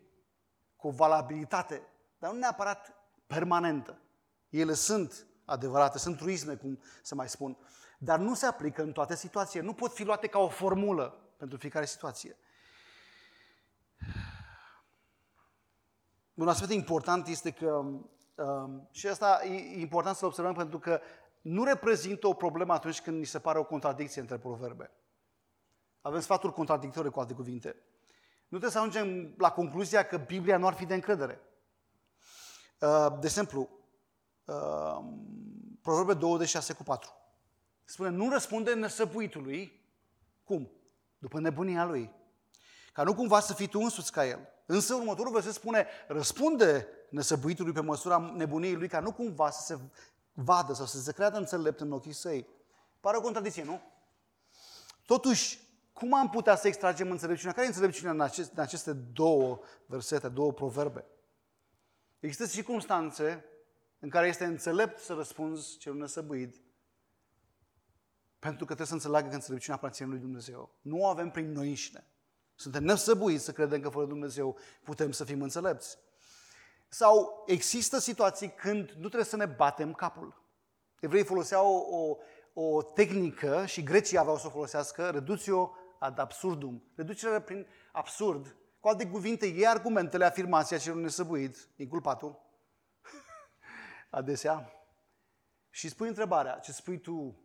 [0.76, 1.82] cu valabilitate,
[2.20, 2.94] dar nu neapărat
[3.28, 4.02] permanentă.
[4.50, 7.58] Ele sunt adevărate, sunt truisme, cum să mai spun
[7.98, 9.66] dar nu se aplică în toate situațiile.
[9.66, 12.38] Nu pot fi luate ca o formulă pentru fiecare situație.
[16.34, 17.86] Un aspect important este că,
[18.38, 21.00] um, și asta e important să observăm pentru că
[21.42, 24.92] nu reprezintă o problemă atunci când ni se pare o contradicție între proverbe.
[26.02, 27.76] Avem sfaturi contradictorii, cu alte cuvinte.
[28.48, 31.42] Nu trebuie să ajungem la concluzia că Biblia nu ar fi de încredere.
[32.80, 33.70] Uh, de exemplu,
[34.46, 35.00] uh,
[35.82, 37.12] Proverbe 26 cu 4.
[37.84, 39.86] Spune, nu răspunde nesăbuitului.
[40.44, 40.72] Cum?
[41.18, 42.12] După nebunia lui.
[42.94, 44.40] Ca nu cumva să fii tu însuți ca el.
[44.66, 49.80] Însă următorul verset spune, răspunde nesăbuitului pe măsura nebuniei lui, ca nu cumva să se
[50.34, 52.48] vadă sau să se creadă înțelept în ochii săi.
[53.00, 53.82] Pare o contradicție, nu?
[55.06, 55.68] Totuși,
[55.98, 57.54] Cum am putea să extragem înțelepciunea?
[57.54, 61.06] Care e înțelepciunea în, acest, în aceste două versete, două proverbe?
[62.20, 63.46] Există circunstanțe
[64.00, 66.62] în care este înțelept să răspunzi celui nesăbuit,
[68.40, 70.72] pentru că trebuie să înțeleagă că înțelepciunea aparține lui Dumnezeu.
[70.82, 72.08] Nu o avem prin noi înșine.
[72.56, 75.98] Suntem nesăbuiți să credem că fără Dumnezeu putem să fim înțelepți.
[76.90, 80.42] Sau există situații când nu trebuie să ne batem capul.
[81.00, 82.18] Evreii foloseau o,
[82.62, 86.84] o, o tehnică și grecii aveau să o folosească, reductio ad absurdum.
[86.96, 88.56] Reducerea prin absurd.
[88.80, 92.40] Cu alte cuvinte, e argumentele, afirmația celor nesăbuit, inculpatul,
[94.10, 94.72] adesea,
[95.70, 97.40] și spui întrebarea, ce spui tu,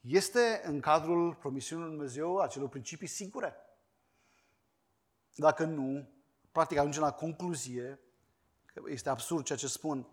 [0.00, 3.54] este în cadrul promisiunii lui Dumnezeu acelor principii sigure?
[5.34, 6.08] Dacă nu,
[6.52, 8.00] practic ajungem la concluzie
[8.72, 10.06] că este absurd ceea ce spun.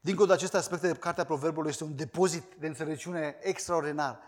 [0.00, 4.20] Dincolo de aceste aspecte, Cartea Proverbului este un depozit de înțelepciune extraordinar.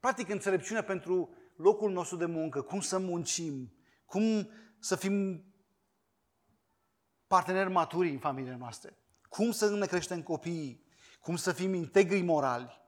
[0.00, 3.72] Practic, înțelepciune pentru locul nostru de muncă, cum să muncim,
[4.04, 5.44] cum să fim
[7.26, 8.98] parteneri maturi în familiile noastre,
[9.28, 10.86] cum să ne creștem copiii,
[11.20, 12.80] cum să fim integri morali,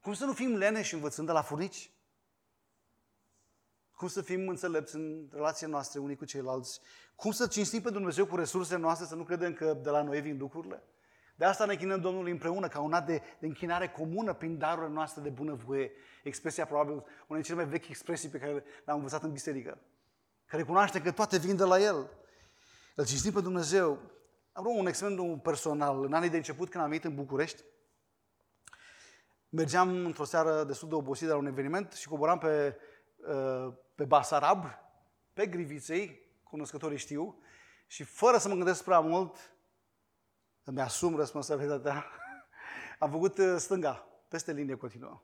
[0.00, 1.90] cum să nu fim leneși învățând de la furnici,
[3.98, 6.80] cum să fim înțelepți în relațiile noastre unii cu ceilalți,
[7.14, 10.20] cum să cinstim pe Dumnezeu cu resursele noastre, să nu credem că de la noi
[10.20, 10.82] vin lucrurile.
[11.36, 14.92] De asta ne chinăm Domnului împreună, ca un act de, de închinare comună prin darurile
[14.92, 15.90] noastre de bunăvoie.
[16.22, 19.78] Expresia, probabil, una din cele mai vechi expresii pe care le-am învățat în biserică.
[20.46, 22.10] Că recunoaște că toate vin de la El.
[22.94, 23.98] Îl cinstim pe Dumnezeu.
[24.52, 26.04] Am un exemplu personal.
[26.04, 27.62] În anii de început, când am venit în București,
[29.48, 32.96] mergeam într-o seară destul de obosit de la un eveniment și coboram pe, uh,
[33.94, 34.64] pe Basarab,
[35.32, 37.42] pe Griviței, cunoscătorii știu,
[37.86, 39.36] și fără să mă gândesc prea mult,
[40.64, 42.06] îmi asum responsabilitatea,
[42.98, 45.22] am făcut uh, stânga, peste linie continuă.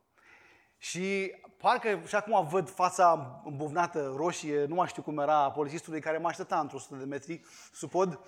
[0.78, 6.18] Și parcă și acum văd fața îmbuvnată, roșie, nu mai știu cum era, polițistului care
[6.18, 8.20] mă aștepta într-o 100 de metri sub pod.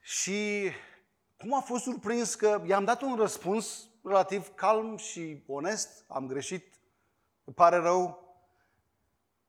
[0.00, 0.70] Și
[1.38, 6.74] cum a fost surprins că i-am dat un răspuns relativ calm și onest, am greșit,
[7.44, 8.29] îmi pare rău.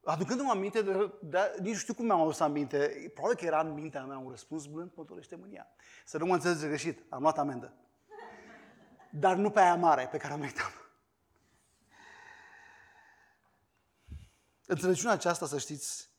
[0.03, 3.73] Aducându-mă aminte, de, de, nici nu știu cum mi-am adus aminte, probabil că era în
[3.73, 5.67] mintea mea un răspuns blând, mă dorește mânia.
[6.05, 7.73] Să nu mă înțelegi greșit, am luat amendă.
[9.11, 10.71] Dar nu pe aia mare pe care o meritam.
[14.65, 16.09] Înțelepciunea aceasta, să știți,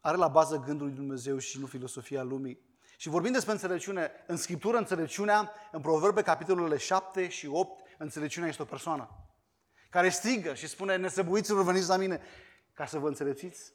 [0.00, 2.70] are la bază gândul lui Dumnezeu și nu filosofia lumii.
[2.96, 8.62] Și vorbim despre înțelepciune, în Scriptură, înțelepciunea, în Proverbe, capitolele 7 și 8, înțelepciunea este
[8.62, 9.22] o persoană
[9.92, 12.20] care strigă și spune, nesăbuiților, veniți la mine,
[12.72, 13.72] ca să vă înțelepțiți.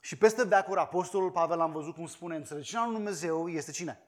[0.00, 4.00] Și peste veacuri, Apostolul Pavel am văzut cum spune, înțelepciunea lui Dumnezeu este cine?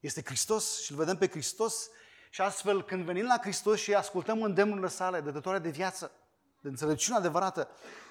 [0.00, 1.88] Este Hristos și îl vedem pe Hristos
[2.30, 6.12] și astfel când venim la Hristos și ascultăm îndemnurile sale, dătătoare de viață,
[6.60, 7.68] de înțelepciune adevărată,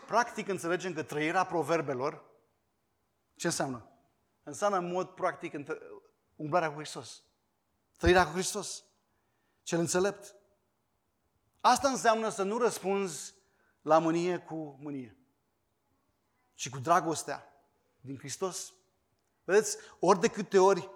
[0.08, 2.24] practic înțelegem că trăirea proverbelor,
[3.36, 3.86] ce înseamnă?
[4.44, 5.54] Înseamnă în mod practic
[6.36, 7.24] umblarea cu Hristos.
[7.98, 8.84] Trăirea cu Hristos.
[9.64, 10.36] Cel înțelept.
[11.60, 13.34] Asta înseamnă să nu răspunzi
[13.82, 15.18] la mânie cu mânie,
[16.54, 17.54] ci cu dragostea
[18.02, 18.74] din Hristos.
[19.44, 20.90] Vedeți, ori de câte ori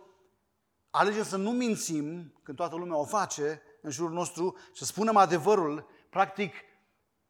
[0.90, 5.88] alegem să nu mințim, când toată lumea o face în jurul nostru, să spunem adevărul,
[6.10, 6.54] practic,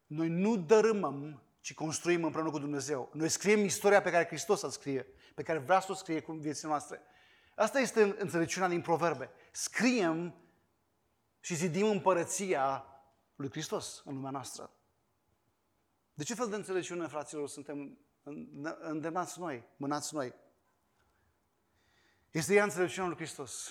[0.06, 3.10] noi nu dărâmăm, ci construim împreună cu Dumnezeu.
[3.12, 6.32] Noi scriem istoria pe care Hristos o scrie, pe care vrea să o scrie cu
[6.32, 7.00] viețile noastre.
[7.54, 9.30] Asta este înțelepciunea din proverbe.
[9.50, 10.34] Scriem
[11.40, 12.86] și zidim împărăția
[13.36, 14.70] lui Hristos în lumea noastră.
[16.16, 17.98] De ce fel de înțelepciune, fraților, suntem
[18.80, 20.34] îndemnați noi, mânați noi?
[22.30, 23.70] Este ea înțelepciunea lui Hristos.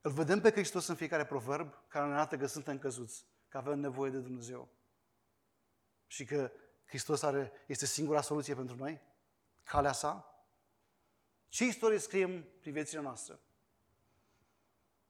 [0.00, 3.78] Îl vedem pe Hristos în fiecare proverb care ne arată că suntem căzuți, că avem
[3.78, 4.68] nevoie de Dumnezeu.
[6.06, 6.52] Și că
[6.84, 9.00] Hristos are, este singura soluție pentru noi,
[9.62, 10.44] calea sa.
[11.48, 13.38] Ce istorie scriem prin viețile noastre?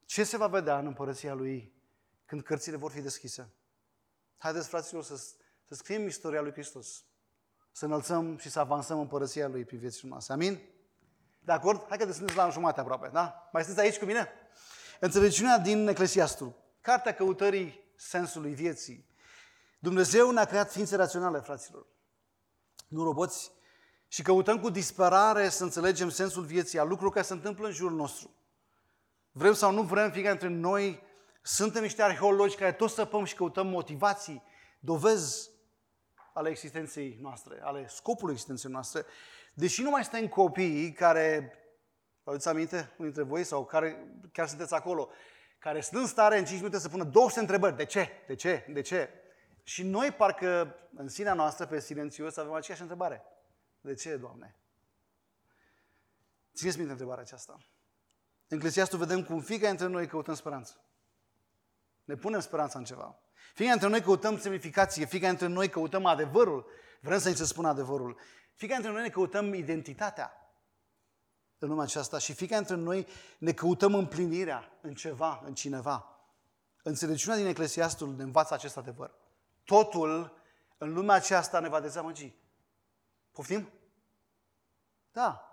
[0.04, 1.72] Ce se va vedea în împărăția Lui
[2.24, 3.52] când cărțile vor fi deschise?
[4.42, 5.16] Haideți, fraților, să,
[5.64, 7.04] să scriem istoria Lui Hristos.
[7.72, 10.32] Să înălțăm și să avansăm împărăția Lui prin viețile noastre.
[10.32, 10.60] Amin?
[11.38, 11.86] De acord?
[11.88, 13.48] Hai că de sunteți la jumate aproape, da?
[13.52, 14.28] Mai sunteți aici cu mine?
[15.00, 16.54] Înțelepciunea din Eclesiastul.
[16.80, 19.06] Cartea căutării sensului vieții.
[19.78, 21.86] Dumnezeu ne-a creat ființe raționale, fraților.
[22.88, 23.52] Nu roboți.
[24.08, 27.96] Și căutăm cu disperare să înțelegem sensul vieții, a lucrurilor care se întâmplă în jurul
[27.96, 28.34] nostru.
[29.32, 31.10] Vrem sau nu vrem, fiecare dintre noi
[31.42, 34.42] suntem niște arheologi care tot săpăm și căutăm motivații,
[34.80, 35.50] dovezi
[36.32, 39.04] ale existenței noastre, ale scopului existenței noastre.
[39.54, 41.52] Deși nu mai suntem copii care,
[42.22, 45.08] vă aduceți aminte, unul dintre voi, sau care chiar sunteți acolo,
[45.58, 47.76] care sunt în stare în 5 minute să pună 200 întrebări.
[47.76, 48.08] De ce?
[48.26, 48.66] De ce?
[48.68, 49.08] De ce?
[49.62, 53.22] Și noi, parcă în sinea noastră, pe silențios, avem aceeași întrebare.
[53.80, 54.56] De ce, Doamne?
[56.54, 57.58] Țineți minte întrebarea aceasta.
[58.48, 60.84] În Eclesiastul vedem cum fiecare dintre noi căutăm speranță.
[62.04, 63.18] Ne punem speranța în ceva.
[63.54, 66.66] Fiecare dintre noi căutăm semnificație, fiecare dintre noi căutăm adevărul.
[67.00, 68.18] Vrem să-i se spună adevărul.
[68.54, 70.36] Fiecare dintre noi ne căutăm identitatea
[71.58, 73.06] în lumea aceasta și fiecare dintre noi
[73.38, 76.06] ne căutăm împlinirea în ceva, în cineva.
[76.82, 79.14] Înțelepciunea din Eclesiastul ne învață acest adevăr.
[79.64, 80.36] Totul
[80.78, 82.32] în lumea aceasta ne va dezamăgi.
[83.32, 83.68] Poftim?
[85.12, 85.46] Da.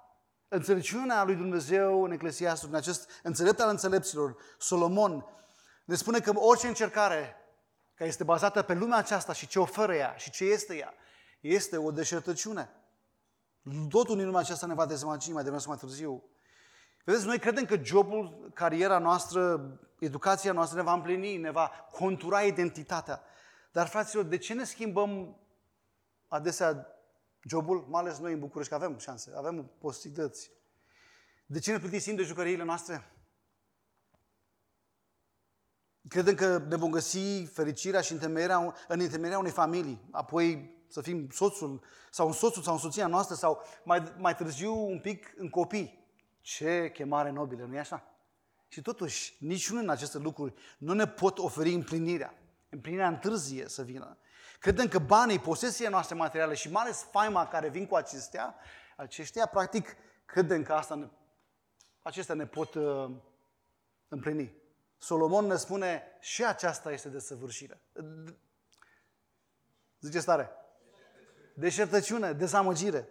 [0.47, 5.25] Înțelepciunea lui Dumnezeu în Eclesiastul, în acest înțelept al înțelepților, Solomon,
[5.89, 7.35] ne spune că orice încercare
[7.93, 10.93] care este bazată pe lumea aceasta și ce oferă ea și ce este ea,
[11.39, 12.69] este o deșertăciune.
[13.89, 16.23] Totul din lumea aceasta ne va dezamăgi mai devreme sau mai târziu.
[17.03, 19.61] Vedeți, noi credem că jobul, cariera noastră,
[19.99, 23.23] educația noastră ne va împlini, ne va contura identitatea.
[23.71, 25.37] Dar, fraților, de ce ne schimbăm
[26.27, 26.87] adesea
[27.47, 30.51] jobul, mai ales noi în București, că avem șanse, avem posibilități.
[31.45, 33.13] De ce ne plictisim de jucăriile noastre?
[36.07, 41.29] Credem că ne vom găsi fericirea și întemeierea, în întemeierea unei familii, apoi să fim
[41.31, 45.49] soțul sau un soțul sau un soția noastră sau mai, mai târziu un pic în
[45.49, 46.07] copii.
[46.41, 48.03] Ce chemare nobilă, nu-i așa?
[48.67, 52.33] Și totuși, niciunul din aceste lucruri nu ne pot oferi împlinirea.
[52.69, 54.17] Împlinirea întârzie să vină.
[54.59, 58.55] Credem că banii, posesia noastre materiale și mai ales faima care vin cu acestea,
[58.95, 61.07] aceștia, practic, credem că asta ne,
[62.01, 63.11] acestea ne pot uh,
[64.07, 64.53] împlini.
[64.99, 67.81] Solomon ne spune și aceasta este desăvârșire.
[69.99, 70.49] Zice stare.
[71.55, 73.07] Deșertăciune, dezamăgire.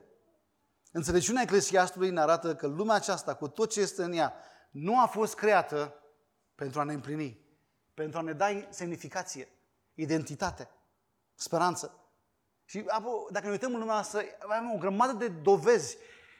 [0.92, 4.34] Înțelepciunea Eclesiastului ne arată că lumea aceasta, cu tot ce este în ea,
[4.70, 6.02] nu a fost creată
[6.54, 7.40] pentru a ne împlini,
[7.94, 9.48] pentru a ne da semnificație,
[9.94, 10.70] identitate,
[11.34, 12.02] speranță.
[12.64, 15.96] Și apoi, dacă ne uităm în lumea asta, avem o grămadă de dovezi.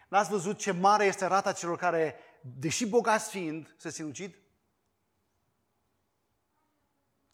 [0.08, 4.34] N-ați văzut ce mare este rata celor care, deși bogați fiind, se sinucid?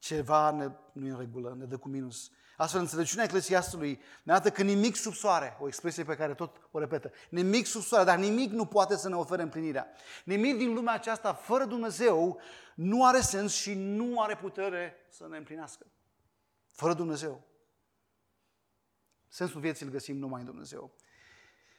[0.04, 2.30] Ceva ne, nu e în regulă, ne dă cu minus.
[2.56, 6.78] Astfel, înțelepciunea Eclesiastului ne arată că nimic sub soare, o expresie pe care tot o
[6.78, 9.86] repetă, nimic sub soare, dar nimic nu poate să ne ofere împlinirea.
[10.24, 12.40] Nimic din lumea aceasta, fără Dumnezeu,
[12.74, 15.86] nu are sens și nu are putere să ne împlinească.
[16.70, 17.42] Fără Dumnezeu.
[19.28, 20.94] Sensul vieții îl găsim numai în Dumnezeu.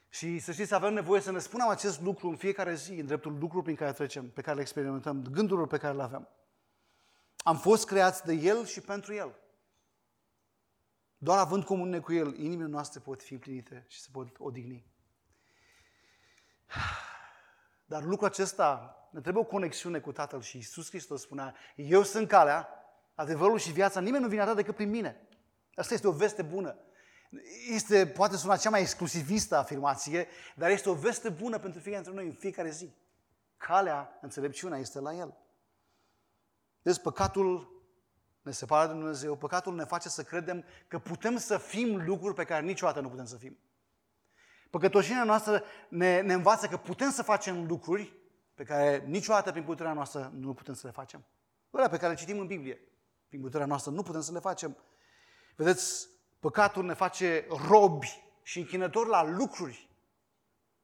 [0.10, 3.32] Și să știți, avem nevoie să ne spunem acest lucru în fiecare zi, în dreptul
[3.32, 6.30] lucrurilor prin care trecem, pe care le experimentăm, gândurilor pe care le avem.
[7.47, 9.36] Am fost creați de El și pentru El.
[11.17, 14.86] Doar având comunie cu El, inimile noastre pot fi împlinite și se pot odihni.
[17.86, 22.27] Dar lucrul acesta ne trebuie o conexiune cu Tatăl și Iisus Hristos spunea, eu sunt
[22.27, 22.69] calea,
[23.15, 25.27] adevărul și viața, nimeni nu vine atât decât prin mine.
[25.75, 26.77] Asta este o veste bună.
[27.69, 32.21] Este, poate suna cea mai exclusivistă afirmație, dar este o veste bună pentru fiecare dintre
[32.21, 32.93] noi în fiecare zi.
[33.58, 35.38] Calea, înțelepciunea este la El.
[36.86, 37.84] Deci păcatul
[38.41, 42.43] ne separă de Dumnezeu, păcatul ne face să credem că putem să fim lucruri pe
[42.43, 43.58] care niciodată nu putem să fim.
[44.69, 48.13] Păcătoșenia noastră ne, ne învață că putem să facem lucruri
[48.54, 51.26] pe care niciodată prin puterea noastră nu putem să le facem.
[51.71, 52.82] Alea pe care le citim în Biblie.
[53.28, 54.78] Prin puterea noastră nu putem să le facem.
[55.56, 56.08] Vedeți,
[56.39, 59.89] păcatul ne face robi și închinători la lucruri,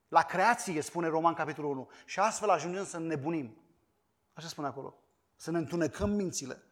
[0.07, 1.89] la creație, spune Roman capitolul 1.
[2.05, 3.57] Și astfel ajungem să nebunim.
[4.33, 5.00] Așa spune acolo.
[5.41, 6.63] Să ne întunecăm mințile.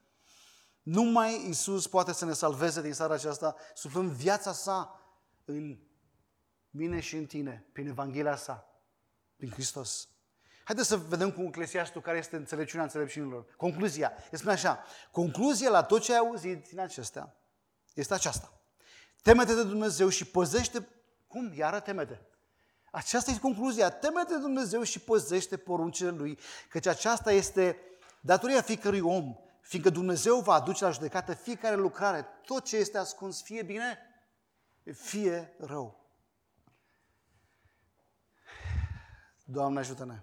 [0.81, 5.01] Numai Isus poate să ne salveze din seara aceasta, suflând viața sa
[5.45, 5.79] în
[6.69, 8.83] mine și în tine, prin Evanghelia sa,
[9.35, 10.09] prin Hristos.
[10.63, 13.45] Haideți să vedem cu Eclesiastul care este înțelepciunea înțelepciunilor.
[13.57, 14.13] Concluzia.
[14.31, 17.35] El spune așa, concluzia la tot ce ai auzit din acestea
[17.93, 18.61] este aceasta.
[19.21, 20.87] Temete de Dumnezeu și păzește,
[21.27, 21.53] cum?
[21.55, 22.21] Iară temete.
[22.91, 23.89] Aceasta este concluzia.
[23.89, 27.83] Temete de Dumnezeu și păzește poruncile Lui, căci aceasta este
[28.21, 33.43] datoria fiecărui om fiindcă Dumnezeu va aduce la judecată fiecare lucrare, tot ce este ascuns,
[33.43, 33.97] fie bine,
[34.93, 35.99] fie rău.
[39.43, 40.19] Doamne ajută-ne!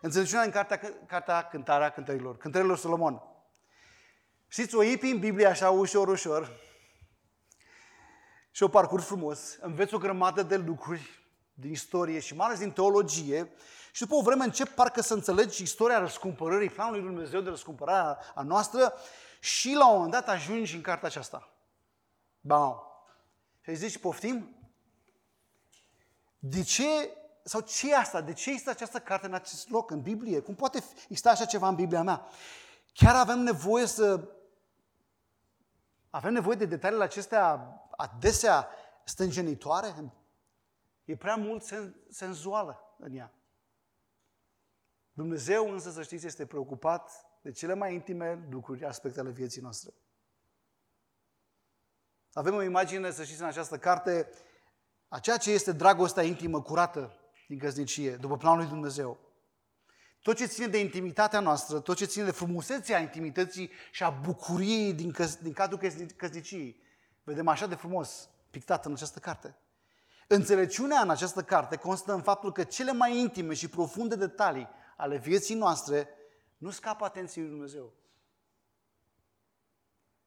[0.00, 3.22] Înțelepciunea în cartea, cartea Cântarea Cântărilor, Cântărilor Solomon.
[4.48, 6.60] Știți, o iei prin Biblie așa ușor, ușor
[8.50, 12.72] și o parcurs frumos, înveți o grămadă de lucruri din istorie și mai ales din
[12.72, 13.50] teologie
[13.96, 18.18] și după o vreme încep parcă să înțelegi istoria răscumpărării, planului lui Dumnezeu de răscumpărare
[18.34, 18.94] a noastră
[19.40, 21.52] și la un moment dat ajungi în cartea aceasta.
[22.40, 22.82] Bam.
[23.60, 24.56] Și ai zici, poftim?
[26.38, 27.10] De ce,
[27.42, 28.20] sau ce e asta?
[28.20, 30.40] De ce este această carte în acest loc, în Biblie?
[30.40, 32.26] Cum poate exista așa ceva în Biblia mea?
[32.92, 34.28] Chiar avem nevoie să
[36.10, 38.68] Avem nevoie de detaliile acestea adesea
[39.04, 40.12] stânjenitoare?
[41.04, 43.30] E prea mult sen- senzuală în ea.
[45.16, 49.94] Dumnezeu însă, să știți, este preocupat de cele mai intime lucruri, aspecte ale vieții noastre.
[52.32, 54.30] Avem o imagine, să știți, în această carte,
[55.08, 59.18] a ceea ce este dragostea intimă, curată din căsnicie, după planul lui Dumnezeu.
[60.22, 64.94] Tot ce ține de intimitatea noastră, tot ce ține de frumusețea intimității și a bucuriei
[64.94, 65.80] din, căs- din cadrul
[66.16, 66.82] căsniciei,
[67.22, 69.56] vedem așa de frumos pictat în această carte.
[70.26, 75.16] Înțelepciunea în această carte constă în faptul că cele mai intime și profunde detalii ale
[75.16, 76.08] vieții noastre
[76.56, 77.92] nu scapă atenției lui Dumnezeu.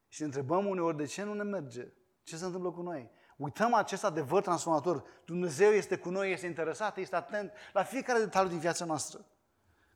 [0.08, 1.92] Și ne întrebăm uneori de ce nu ne merge,
[2.22, 3.10] ce se întâmplă cu noi.
[3.36, 5.04] Uităm acest adevăr transformator.
[5.24, 9.26] Dumnezeu este cu noi, este interesat, este atent la fiecare detaliu din viața noastră.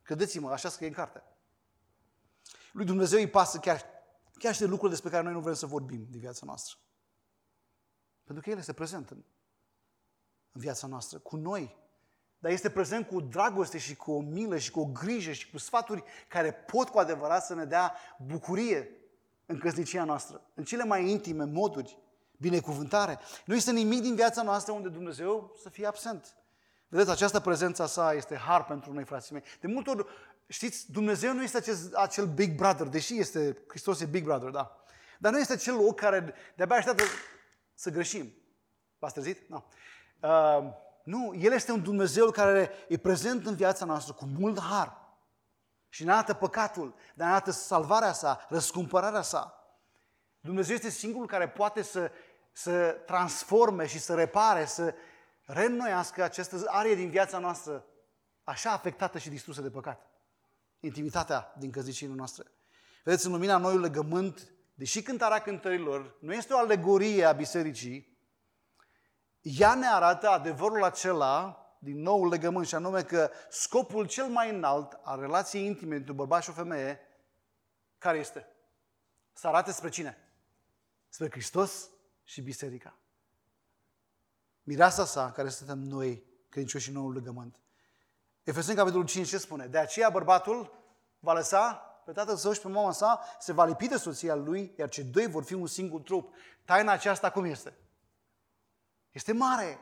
[0.03, 1.23] Credeți-mă, așa scrie în carte.
[2.71, 3.85] Lui Dumnezeu îi pasă chiar,
[4.33, 6.77] chiar și de lucruri despre care noi nu vrem să vorbim din viața noastră.
[8.23, 9.23] Pentru că El este prezent în,
[10.51, 11.84] în viața noastră, cu noi.
[12.45, 15.57] Dar este prezent cu dragoste și cu o milă și cu o grijă și cu
[15.57, 18.91] sfaturi care pot cu adevărat să ne dea bucurie
[19.45, 21.97] în căsnicia noastră, în cele mai intime moduri,
[22.37, 23.19] binecuvântare.
[23.45, 26.35] Nu este nimic din viața noastră unde Dumnezeu să fie absent.
[26.87, 29.43] Vedeți, această prezență sa este har pentru noi, frații mei.
[29.61, 30.05] De multe ori,
[30.47, 34.83] știți, Dumnezeu nu este acel, acel big brother, deși este, Hristos e big brother, da.
[35.19, 37.03] Dar nu este acel loc care de-abia așteaptă
[37.73, 38.33] să greșim.
[38.99, 39.49] V-ați trezit?
[39.49, 39.65] Nu.
[40.21, 45.03] Uh, nu, El este un Dumnezeu care e prezent în viața noastră cu mult har.
[45.89, 49.53] Și ne arată păcatul, dar ne arată salvarea sa, răscumpărarea sa.
[50.39, 52.11] Dumnezeu este singurul care poate să,
[52.51, 54.93] să transforme și să repare, să
[55.45, 57.85] reînnoiască această arie din viața noastră
[58.43, 60.09] așa afectată și distrusă de păcat.
[60.79, 62.51] Intimitatea din căzicile noastre.
[63.03, 68.14] Vedeți, în lumina noiului legământ, deși cântarea cântărilor nu este o alegorie a bisericii,
[69.45, 74.99] ea ne arată adevărul acela din nou legământ și anume că scopul cel mai înalt
[75.03, 76.99] al relației intime între bărbat și o femeie,
[77.97, 78.47] care este?
[79.33, 80.17] Să arate spre cine?
[81.09, 81.89] Spre Hristos
[82.23, 82.97] și Biserica.
[84.63, 87.59] Mireasa sa, care suntem noi, credincioși și noul legământ.
[88.43, 89.65] Efeseni capitolul 5 ce spune?
[89.65, 90.83] De aceea bărbatul
[91.19, 91.73] va lăsa
[92.05, 95.03] pe tatăl său și pe mama sa, se va lipi de soția lui, iar cei
[95.03, 96.33] doi vor fi un singur trup.
[96.63, 97.77] Taina aceasta cum este?
[99.15, 99.79] Este mare,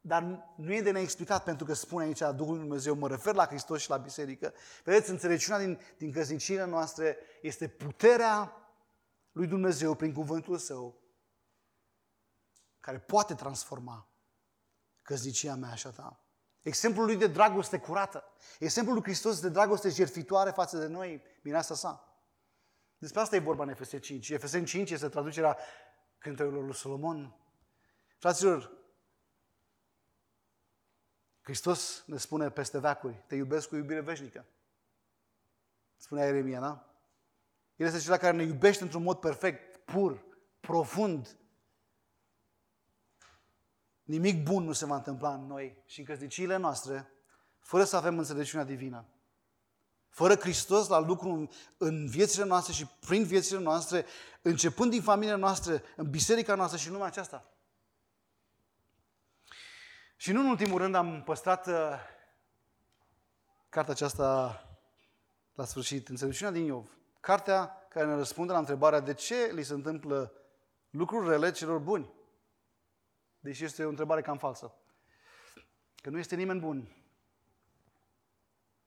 [0.00, 3.46] dar nu e de neexplicat pentru că spune aici Duhul Lui Dumnezeu, mă refer la
[3.46, 4.54] Hristos și la biserică.
[4.84, 8.56] Vedeți, înțelepciunea din, din căsniciile noastre este puterea
[9.32, 11.00] lui Dumnezeu prin cuvântul Său
[12.80, 14.08] care poate transforma
[15.02, 16.20] căsnicia mea și a ta.
[16.62, 18.24] Exemplul lui de dragoste curată.
[18.58, 22.20] Exemplul lui Hristos de dragoste jertfitoare față de noi, mireasa sa.
[22.98, 24.28] Despre asta e vorba în Efeseni 5.
[24.28, 25.58] Efeseni 5 este traducerea
[26.18, 27.40] cântărilor lui Solomon.
[28.18, 28.76] Fraților,
[31.40, 34.46] Hristos ne spune peste veacuri, te iubesc cu iubire veșnică.
[35.96, 36.90] Spunea Ieremia, da?
[37.76, 40.24] El este cel care ne iubește într-un mod perfect, pur,
[40.60, 41.36] profund.
[44.02, 47.12] Nimic bun nu se va întâmpla în noi și în căsniciile noastre,
[47.58, 49.08] fără să avem înțelepciunea divină.
[50.08, 54.06] Fără Hristos la lucru în viețile noastre și prin viețile noastre,
[54.42, 57.55] începând din familia noastră, în biserica noastră și în lumea aceasta.
[60.16, 61.74] Și nu în ultimul rând am păstrat uh,
[63.68, 64.60] cartea aceasta
[65.54, 66.96] la sfârșit, Înțelepciunea din Iov.
[67.20, 70.32] Cartea care ne răspunde la întrebarea de ce li se întâmplă
[70.90, 72.12] lucruri rele celor buni.
[73.40, 74.74] Deși este o întrebare cam falsă.
[76.02, 76.96] Că nu este nimeni bun.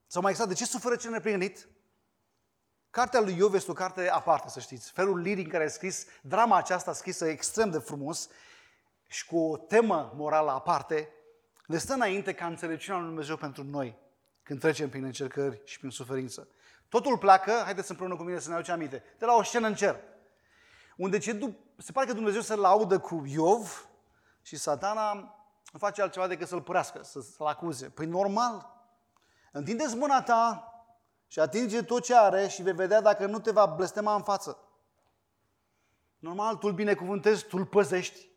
[0.07, 1.67] Sau mai exact, de ce suferă cel neprihănit?
[2.89, 4.91] Cartea lui Iov este o carte aparte, să știți.
[4.91, 8.29] Felul liric în care a scris drama aceasta scrisă extrem de frumos
[9.07, 11.13] și cu o temă morală aparte,
[11.69, 13.97] ne stă înainte ca înțelepciunea lui Dumnezeu pentru noi,
[14.43, 16.47] când trecem prin încercări și prin suferință.
[16.87, 19.75] Totul pleacă, haideți împreună cu mine să ne aducem aminte, de la o scenă în
[19.75, 19.99] cer,
[20.97, 23.89] unde ce, se pare că Dumnezeu se laudă cu Iov
[24.41, 25.13] și satana
[25.71, 27.89] nu face altceva decât să-l părească, să-l acuze.
[27.89, 28.75] Păi normal,
[29.51, 30.73] întindeți mâna ta
[31.27, 34.57] și atinge tot ce are și vei vedea dacă nu te va blestema în față.
[36.19, 38.27] Normal, tu îl binecuvântezi, tu îl păzești.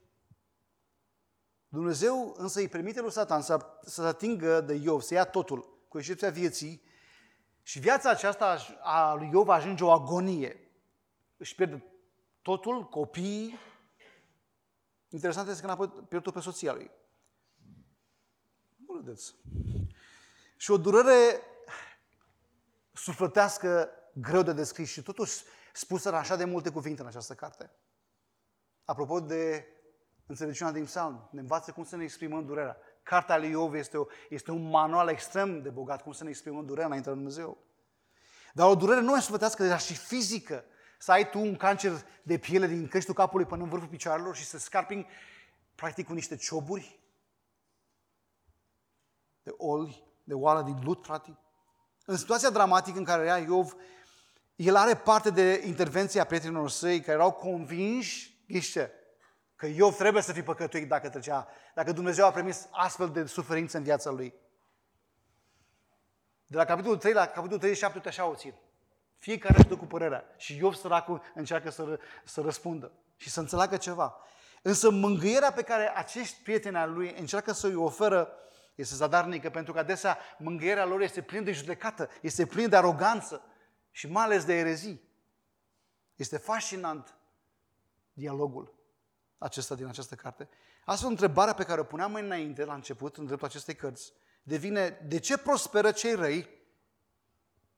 [1.73, 5.99] Dumnezeu însă îi permite lui Satan să, să atingă de Iov, să ia totul, cu
[5.99, 6.83] excepția vieții,
[7.63, 10.71] și viața aceasta a lui Iov ajunge o agonie.
[11.37, 11.85] Își pierde
[12.43, 13.59] totul, copiii.
[15.09, 16.91] Interesant este că n-a pierdut pe soția lui.
[18.87, 19.35] Nu râdeți.
[20.57, 21.41] Și o durere
[22.93, 25.43] sufletească greu de descris și totuși
[25.73, 27.71] spusă în așa de multe cuvinte în această carte.
[28.85, 29.67] Apropo de
[30.27, 32.77] înțelepciunea din psalm, ne învață cum să ne exprimăm durerea.
[33.03, 36.65] Cartea lui Iov este, o, este un manual extrem de bogat, cum să ne exprimăm
[36.65, 37.59] durerea înainte de Dumnezeu.
[38.53, 40.65] Dar o durere nu e sufletească, dar și fizică.
[40.99, 41.93] Să ai tu un cancer
[42.23, 45.05] de piele din creștul capului până în vârful picioarelor și să scarping
[45.75, 47.01] practic cu niște cioburi
[49.43, 51.37] de oli, de oală din lut, practic.
[52.05, 53.77] În situația dramatică în care era Iov,
[54.57, 58.93] el are parte de intervenția prietenilor săi care erau convinși, ghiște,
[59.63, 63.77] că Iov trebuie să fie păcătuit dacă trecea, dacă Dumnezeu a permis astfel de suferință
[63.77, 64.35] în viața lui.
[66.47, 68.55] De la capitolul 3 la capitolul 37 te așa o țin.
[69.19, 70.25] Fiecare își dă cu părerea.
[70.37, 74.17] Și Iov săracul încearcă să, să răspundă și să înțeleagă ceva.
[74.63, 78.33] Însă mângâierea pe care acești prieteni al lui încearcă să o oferă
[78.75, 83.43] este zadarnică, pentru că adesea mângâierea lor este plină de judecată, este plină de aroganță
[83.91, 85.03] și mai ales de erezii.
[86.17, 87.17] Este fascinant
[88.13, 88.81] dialogul
[89.43, 90.49] acesta din această carte.
[90.85, 94.13] Astfel, întrebarea pe care o puneam mai înainte, la început, în dreptul acestei cărți,
[94.43, 96.49] devine de ce prosperă cei răi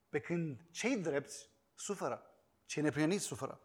[0.08, 2.22] pe când cei drepți suferă,
[2.66, 3.60] cei neprieniți suferă.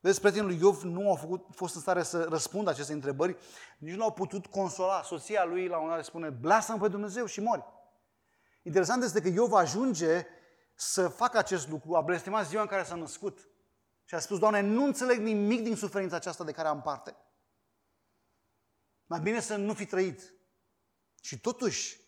[0.00, 3.36] Vedeți, prietenul lui Iov nu a făcut, fost în stare să răspundă aceste întrebări,
[3.78, 5.02] nici nu au putut consola.
[5.02, 7.64] Soția lui la un moment dat spune, blasă pe Dumnezeu și mori.
[8.62, 10.26] Interesant este că Iov ajunge
[10.74, 13.48] să facă acest lucru, a blestemat ziua în care s-a născut.
[14.06, 17.16] Și a spus, Doamne, nu înțeleg nimic din suferința aceasta de care am parte.
[19.06, 20.34] Mai bine să nu fi trăit.
[21.20, 22.00] Și totuși,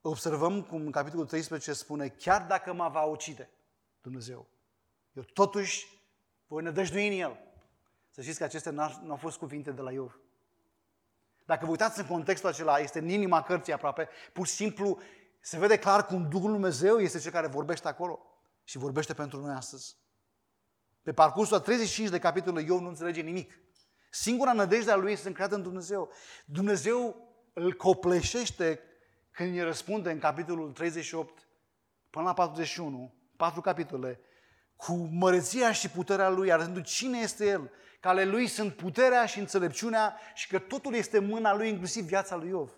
[0.00, 3.50] observăm cum în capitolul 13 spune, chiar dacă mă va ucide
[4.00, 4.46] Dumnezeu,
[5.12, 6.00] eu totuși
[6.46, 7.38] voi nădăjdui în El.
[8.10, 8.72] Să știți că acestea
[9.02, 10.18] nu au fost cuvinte de la Iov.
[11.44, 14.98] Dacă vă uitați în contextul acela, este în inima cărții aproape, pur și simplu
[15.40, 18.26] se vede clar cum Duhul Lui Dumnezeu este cel care vorbește acolo
[18.64, 19.96] și vorbește pentru noi astăzi.
[21.02, 23.58] Pe parcursul a 35 de capitole, Iov nu înțelege nimic.
[24.10, 26.10] Singura nădejde a lui este încreată în Dumnezeu.
[26.44, 28.80] Dumnezeu îl copleșește
[29.30, 31.48] când îi răspunde în capitolul 38
[32.10, 34.20] până la 41, patru capitole,
[34.76, 37.70] cu măreția și puterea lui, arătându cine este el,
[38.00, 42.04] că ale lui sunt puterea și înțelepciunea și că totul este în mâna lui, inclusiv
[42.04, 42.70] viața lui Iov.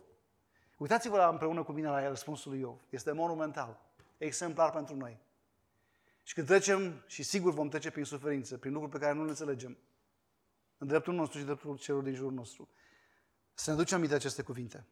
[0.76, 2.76] Uitați-vă la împreună cu mine la răspunsul lui Iov.
[2.88, 3.80] Este monumental,
[4.18, 5.18] exemplar pentru noi.
[6.22, 9.28] Și când trecem, și sigur vom trece prin suferință, prin lucruri pe care nu le
[9.28, 9.78] înțelegem,
[10.78, 12.68] în dreptul nostru și dreptul celor din jurul nostru,
[13.54, 14.86] să ne ducem aminte aceste cuvinte.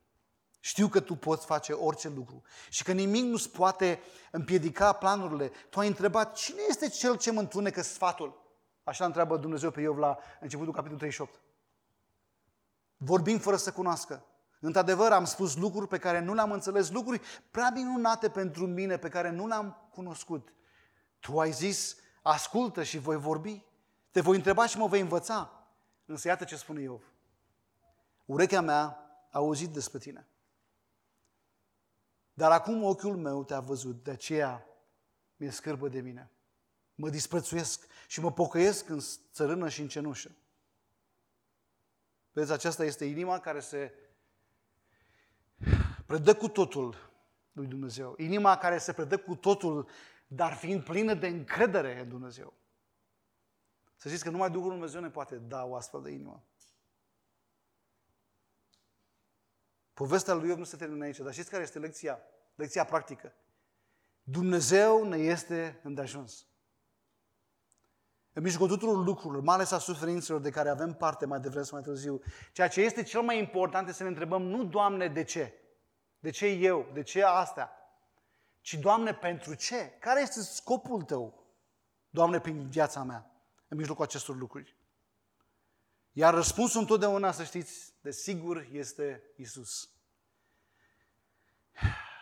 [0.61, 4.01] Știu că tu poți face orice lucru și că nimic nu-ți poate
[4.31, 5.51] împiedica planurile.
[5.70, 8.55] Tu ai întrebat cine este cel ce mă întunecă sfatul?
[8.85, 11.41] Așa întreabă Dumnezeu pe Iov la începutul capitolului 38.
[12.97, 14.24] Vorbim fără să cunoască.
[14.61, 17.20] Într-adevăr, am spus lucruri pe care nu le-am înțeles, lucruri
[17.51, 20.53] prea minunate pentru mine, pe care nu le-am cunoscut.
[21.20, 23.64] Tu ai zis, ascultă și voi vorbi.
[24.10, 25.64] Te voi întreba și mă voi învăța.
[26.04, 27.02] Însă iată ce spune Iov.
[28.24, 28.82] Urechea mea
[29.30, 30.26] a auzit despre tine.
[32.32, 34.66] Dar acum ochiul meu te-a văzut, de aceea
[35.36, 36.30] mi-e scârbă de mine.
[36.94, 39.00] Mă disprețuiesc și mă pocăiesc în
[39.32, 40.30] țărână și în cenușă.
[42.32, 43.94] Vezi, aceasta este inima care se
[46.06, 47.10] predă cu totul
[47.52, 48.14] lui Dumnezeu.
[48.18, 49.88] Inima care se predă cu totul,
[50.33, 52.55] dar fiind plină de încredere în Dumnezeu.
[53.97, 56.45] Să știți că numai Duhul Dumnezeu ne poate da o astfel de inimă.
[59.93, 62.20] Povestea lui Iov nu se termină aici, dar știți care este lecția?
[62.55, 63.35] Lecția practică.
[64.22, 66.47] Dumnezeu ne este îndeajuns.
[68.33, 71.78] În mijlocul tuturor lucrurilor, mai ales a suferințelor de care avem parte mai devreme sau
[71.78, 72.22] mai târziu,
[72.53, 75.55] ceea ce este cel mai important este să ne întrebăm nu, Doamne, de ce?
[76.18, 76.91] De ce eu?
[76.93, 77.80] De ce astea?
[78.61, 79.96] Ci, Doamne, pentru ce?
[79.98, 81.46] Care este scopul Tău,
[82.11, 83.30] Doamne, prin viața mea,
[83.68, 84.76] în mijlocul acestor lucruri?
[86.12, 89.90] Iar răspunsul întotdeauna, să știți, de sigur, este Isus.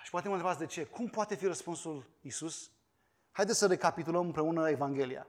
[0.05, 0.85] Și poate mă întrebați de ce.
[0.85, 2.71] Cum poate fi răspunsul Isus?
[3.31, 5.27] Haideți să recapitulăm împreună Evanghelia.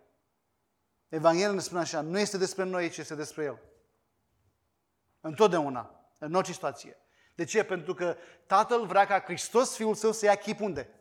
[1.10, 3.60] Evanghelia ne spune așa, nu este despre noi, ci este despre El.
[5.22, 6.98] Întotdeauna, în orice situație.
[7.36, 7.64] De ce?
[7.64, 10.99] Pentru că Tatăl vrea ca Hristos, Fiul Său, să ia chip unde?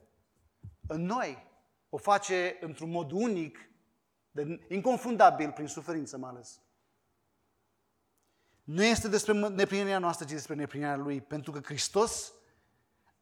[0.89, 1.47] În noi.
[1.89, 3.59] O face într-un mod unic,
[4.31, 6.63] de inconfundabil, prin suferință mai ales.
[8.65, 11.21] Nu este despre neprinirea noastră, ci despre neprinirea Lui.
[11.21, 12.33] Pentru că Hristos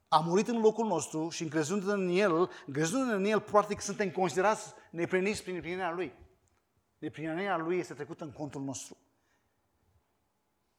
[0.08, 4.74] a murit în locul nostru și încrezând în El, încrezând în El, practic suntem considerați
[4.90, 6.12] nepriniți prin neprinirea Lui.
[6.98, 8.96] Neprinirea Lui este trecută în contul nostru.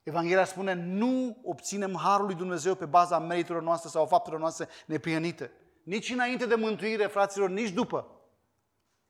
[0.03, 5.51] Evanghelia spune, nu obținem Harul lui Dumnezeu pe baza meriturilor noastre sau faptelor noastre neprienite.
[5.87, 8.21] Nici înainte de mântuire, fraților, nici după.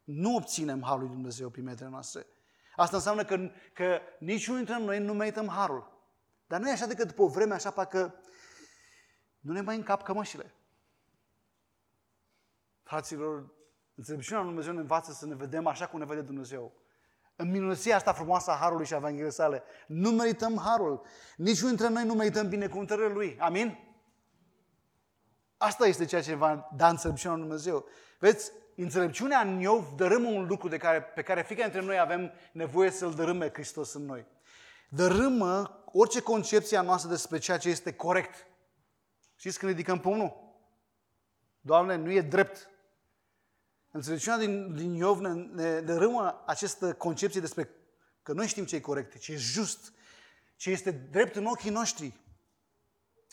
[0.04, 2.26] Nu obținem Harul lui Dumnezeu prin meritele noastre.
[2.76, 6.02] Asta înseamnă că, că niciunul dintre noi nu merităm harul.
[6.48, 8.16] Dar nu e așa decât după o vreme așa, parcă
[9.40, 10.54] nu ne mai încap cămășile.
[12.84, 13.54] Fraților,
[13.96, 16.74] înțelepciunea lui Dumnezeu ne învață să ne vedem așa cum ne vede Dumnezeu.
[17.36, 19.64] În minuția asta frumoasă a Harului și a Evangheliei sale.
[19.88, 21.06] Nu merităm Harul.
[21.38, 23.38] Niciunul dintre noi nu merităm binecuvântările Lui.
[23.40, 23.87] Amin?
[25.58, 27.86] Asta este ceea ce va da înțelepciunea lui Dumnezeu.
[28.20, 32.32] Vedeți, înțelepciunea în Iov dărâmă un lucru de care, pe care fiecare dintre noi avem
[32.52, 34.26] nevoie să-l dărâme Hristos în noi.
[34.90, 38.48] Dărâmă orice concepție a noastră despre ceea ce este corect.
[39.36, 40.46] Știți când ridicăm pumnul?
[41.62, 42.70] Doamne, nu e drept.
[43.92, 47.70] Înțelepciunea din, din Iov ne, ne dărâmă această concepție despre
[48.24, 49.94] că noi știm ce e corect, ce e just,
[50.56, 52.14] ce este drept în ochii noștri.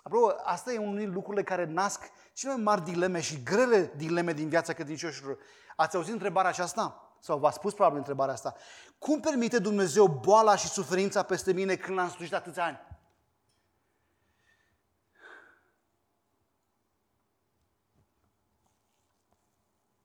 [0.06, 4.32] Apropo, asta e unul din lucrurile care nasc cele mai mari dileme și grele dileme
[4.32, 5.38] din viața credincioșilor.
[5.76, 7.14] Ați auzit întrebarea aceasta?
[7.20, 8.54] Sau v-a spus probabil întrebarea asta.
[8.98, 12.80] Cum permite Dumnezeu boala și suferința peste mine când l-am slujit atâția ani?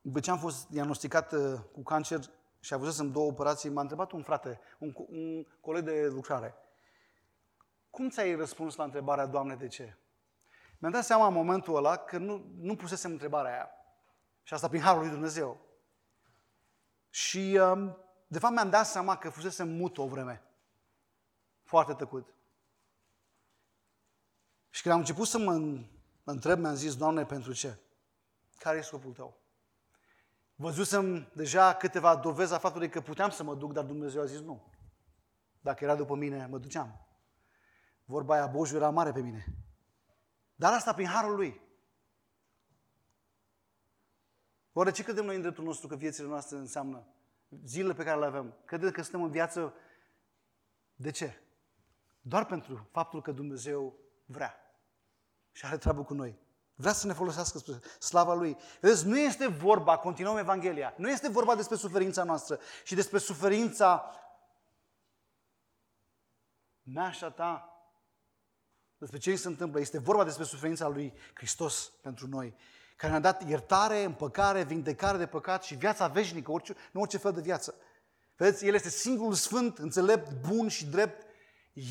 [0.01, 2.19] După ce am fost diagnosticat uh, cu cancer
[2.59, 6.55] și avusesem două operații, m-a întrebat un frate, un, un coleg de lucrare.
[7.89, 9.97] Cum ți-ai răspuns la întrebarea, Doamne, de ce?
[10.77, 13.69] Mi-am dat seama în momentul ăla că nu, nu pusesem întrebarea aia.
[14.43, 15.61] Și asta prin Harul lui Dumnezeu.
[17.09, 20.43] Și, um, de fapt, mi-am dat seama că fusesem mut o vreme.
[21.63, 22.33] Foarte tăcut.
[24.69, 25.83] Și când am început să mă
[26.23, 27.77] întreb, mi-am zis, Doamne, pentru ce?
[28.57, 29.37] Care e scopul Tău?
[30.55, 34.39] Văzusem deja câteva dovezi a faptului că puteam să mă duc, dar Dumnezeu a zis
[34.39, 34.71] nu.
[35.59, 37.08] Dacă era după mine, mă duceam.
[38.09, 39.45] Vorba aia, Boșu era mare pe mine.
[40.55, 41.61] Dar asta prin harul lui.
[44.73, 47.07] Oare ce credem noi în dreptul nostru că viețile noastre înseamnă?
[47.65, 48.57] Zilele pe care le avem.
[48.65, 49.73] Credem că suntem în viață
[50.95, 51.41] de ce?
[52.21, 53.93] Doar pentru faptul că Dumnezeu
[54.25, 54.55] vrea
[55.51, 56.39] și are treabă cu noi.
[56.75, 58.57] Vrea să ne folosească spre slava Lui.
[58.81, 64.11] Vedeți, nu este vorba, continuăm Evanghelia, nu este vorba despre suferința noastră și despre suferința
[66.83, 67.78] mea și a ta,
[68.99, 69.79] despre ce se întâmplă.
[69.79, 72.55] Este vorba despre suferința lui Hristos pentru noi,
[72.95, 77.31] care ne-a dat iertare, împăcare, vindecare de păcat și viața veșnică, orice, nu orice fel
[77.31, 77.75] de viață.
[78.35, 81.25] Vedeți, El este singurul sfânt, înțelept, bun și drept.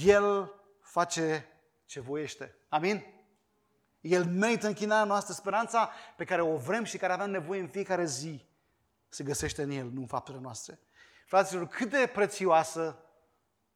[0.04, 1.46] El face
[1.86, 2.56] ce voiește.
[2.68, 3.04] Amin?
[4.00, 8.04] El merită închinarea noastră, speranța pe care o vrem și care avem nevoie în fiecare
[8.04, 8.46] zi
[9.08, 10.78] se găsește în El, nu în faptele noastre.
[11.26, 13.02] Fraților, cât de prețioasă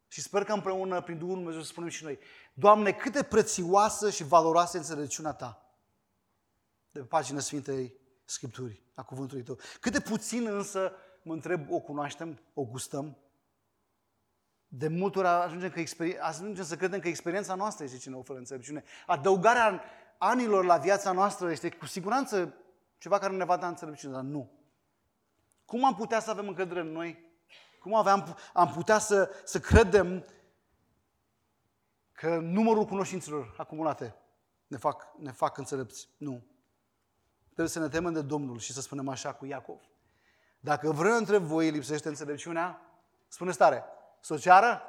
[0.08, 2.18] și sper că împreună, prin Duhul Dumnezeu, să spunem și noi,
[2.52, 5.62] Doamne, cât de prețioasă și valoroasă înțelepciunea Ta
[6.92, 7.94] de pe pagină Sfintei
[8.24, 9.58] Scripturii, a cuvântului Tău.
[9.80, 10.92] Cât de puțin însă,
[11.22, 13.16] mă întreb, o cunoaștem, o gustăm.
[14.68, 15.82] De multe ori ajungem, că
[16.20, 18.84] ajungem să credem că experiența noastră este ce ne oferă înțelepciune.
[19.06, 19.82] Adăugarea
[20.18, 22.54] anilor la viața noastră este cu siguranță
[22.98, 24.50] ceva care ne va da înțelepciune, dar nu.
[25.64, 27.30] Cum am putea să avem încredere în noi?
[27.80, 30.24] Cum aveam, am putea să, să credem
[32.22, 34.14] că numărul cunoștințelor acumulate
[34.66, 36.08] ne fac, ne fac înțelepți?
[36.16, 36.44] Nu.
[37.44, 39.80] Trebuie să ne temem de Domnul și să spunem așa cu Iacov.
[40.60, 42.80] Dacă vreau între voi lipsește înțelepciunea,
[43.28, 43.84] spune stare,
[44.20, 44.82] să o ceară?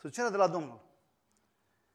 [0.00, 0.80] Să o ceară de la Domnul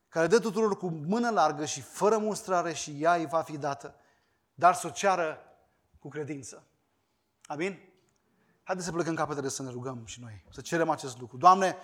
[0.07, 3.95] care dă tuturor cu mână largă și fără mustrare și ea îi va fi dată,
[4.53, 5.39] dar să o ceară
[5.99, 6.67] cu credință.
[7.45, 7.79] Amin?
[8.63, 11.37] Haideți să plecăm capetele să ne rugăm și noi, să cerem acest lucru.
[11.37, 11.75] Doamne,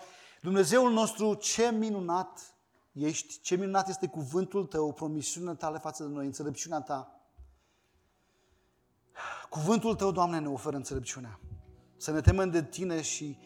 [0.42, 2.56] Dumnezeul nostru, ce minunat
[2.92, 7.22] ești, ce minunat este cuvântul Tău, promisiunea Tale față de noi, înțelepciunea Ta.
[9.50, 11.40] Cuvântul Tău, Doamne, ne oferă înțelepciunea.
[11.98, 13.38] Să ne temem de Tine și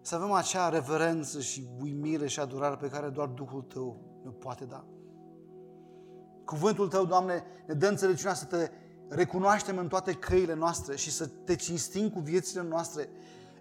[0.00, 4.64] să avem acea reverență și uimire și adorare pe care doar Duhul Tău ne poate
[4.64, 4.84] da.
[6.44, 8.70] Cuvântul Tău, Doamne, ne dă înțelepciunea să Te
[9.08, 13.08] recunoaștem în toate căile noastre și să Te cinstim cu viețile noastre.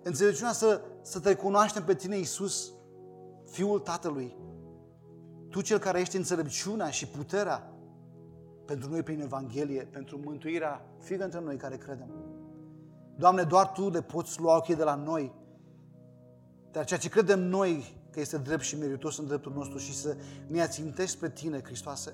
[0.03, 2.71] Înțelepciunea să, să Te recunoaștem pe Tine, Iisus,
[3.45, 4.35] Fiul Tatălui.
[5.49, 7.73] Tu cel care ești înțelepciunea și puterea
[8.65, 12.09] pentru noi prin Evanghelie, pentru mântuirea fiecare dintre noi care credem.
[13.15, 15.33] Doamne, doar Tu le poți lua ochii de la noi.
[16.71, 20.15] Dar ceea ce credem noi că este drept și meritos în dreptul nostru și să
[20.47, 22.13] ne ațintești pe Tine, Hristoase.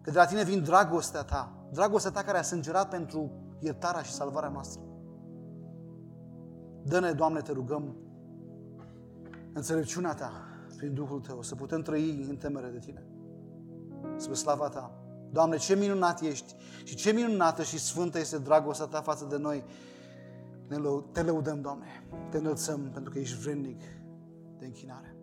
[0.00, 4.12] Că de la Tine vin dragostea Ta, dragostea Ta care a sângerat pentru iertarea și
[4.12, 4.80] salvarea noastră.
[6.84, 7.96] Dă-ne, Doamne, te rugăm,
[9.52, 10.32] înțelepciunea Ta
[10.76, 13.06] prin Duhul Tău, să putem trăi în temere de Tine.
[14.16, 14.98] Spre slava Ta.
[15.30, 16.54] Doamne, ce minunat ești
[16.84, 19.64] și ce minunată și sfântă este dragostea Ta față de noi.
[20.68, 21.86] Ne lău- Te lăudăm, Doamne.
[22.30, 23.80] Te înălțăm pentru că ești vrednic
[24.58, 25.13] de închinare.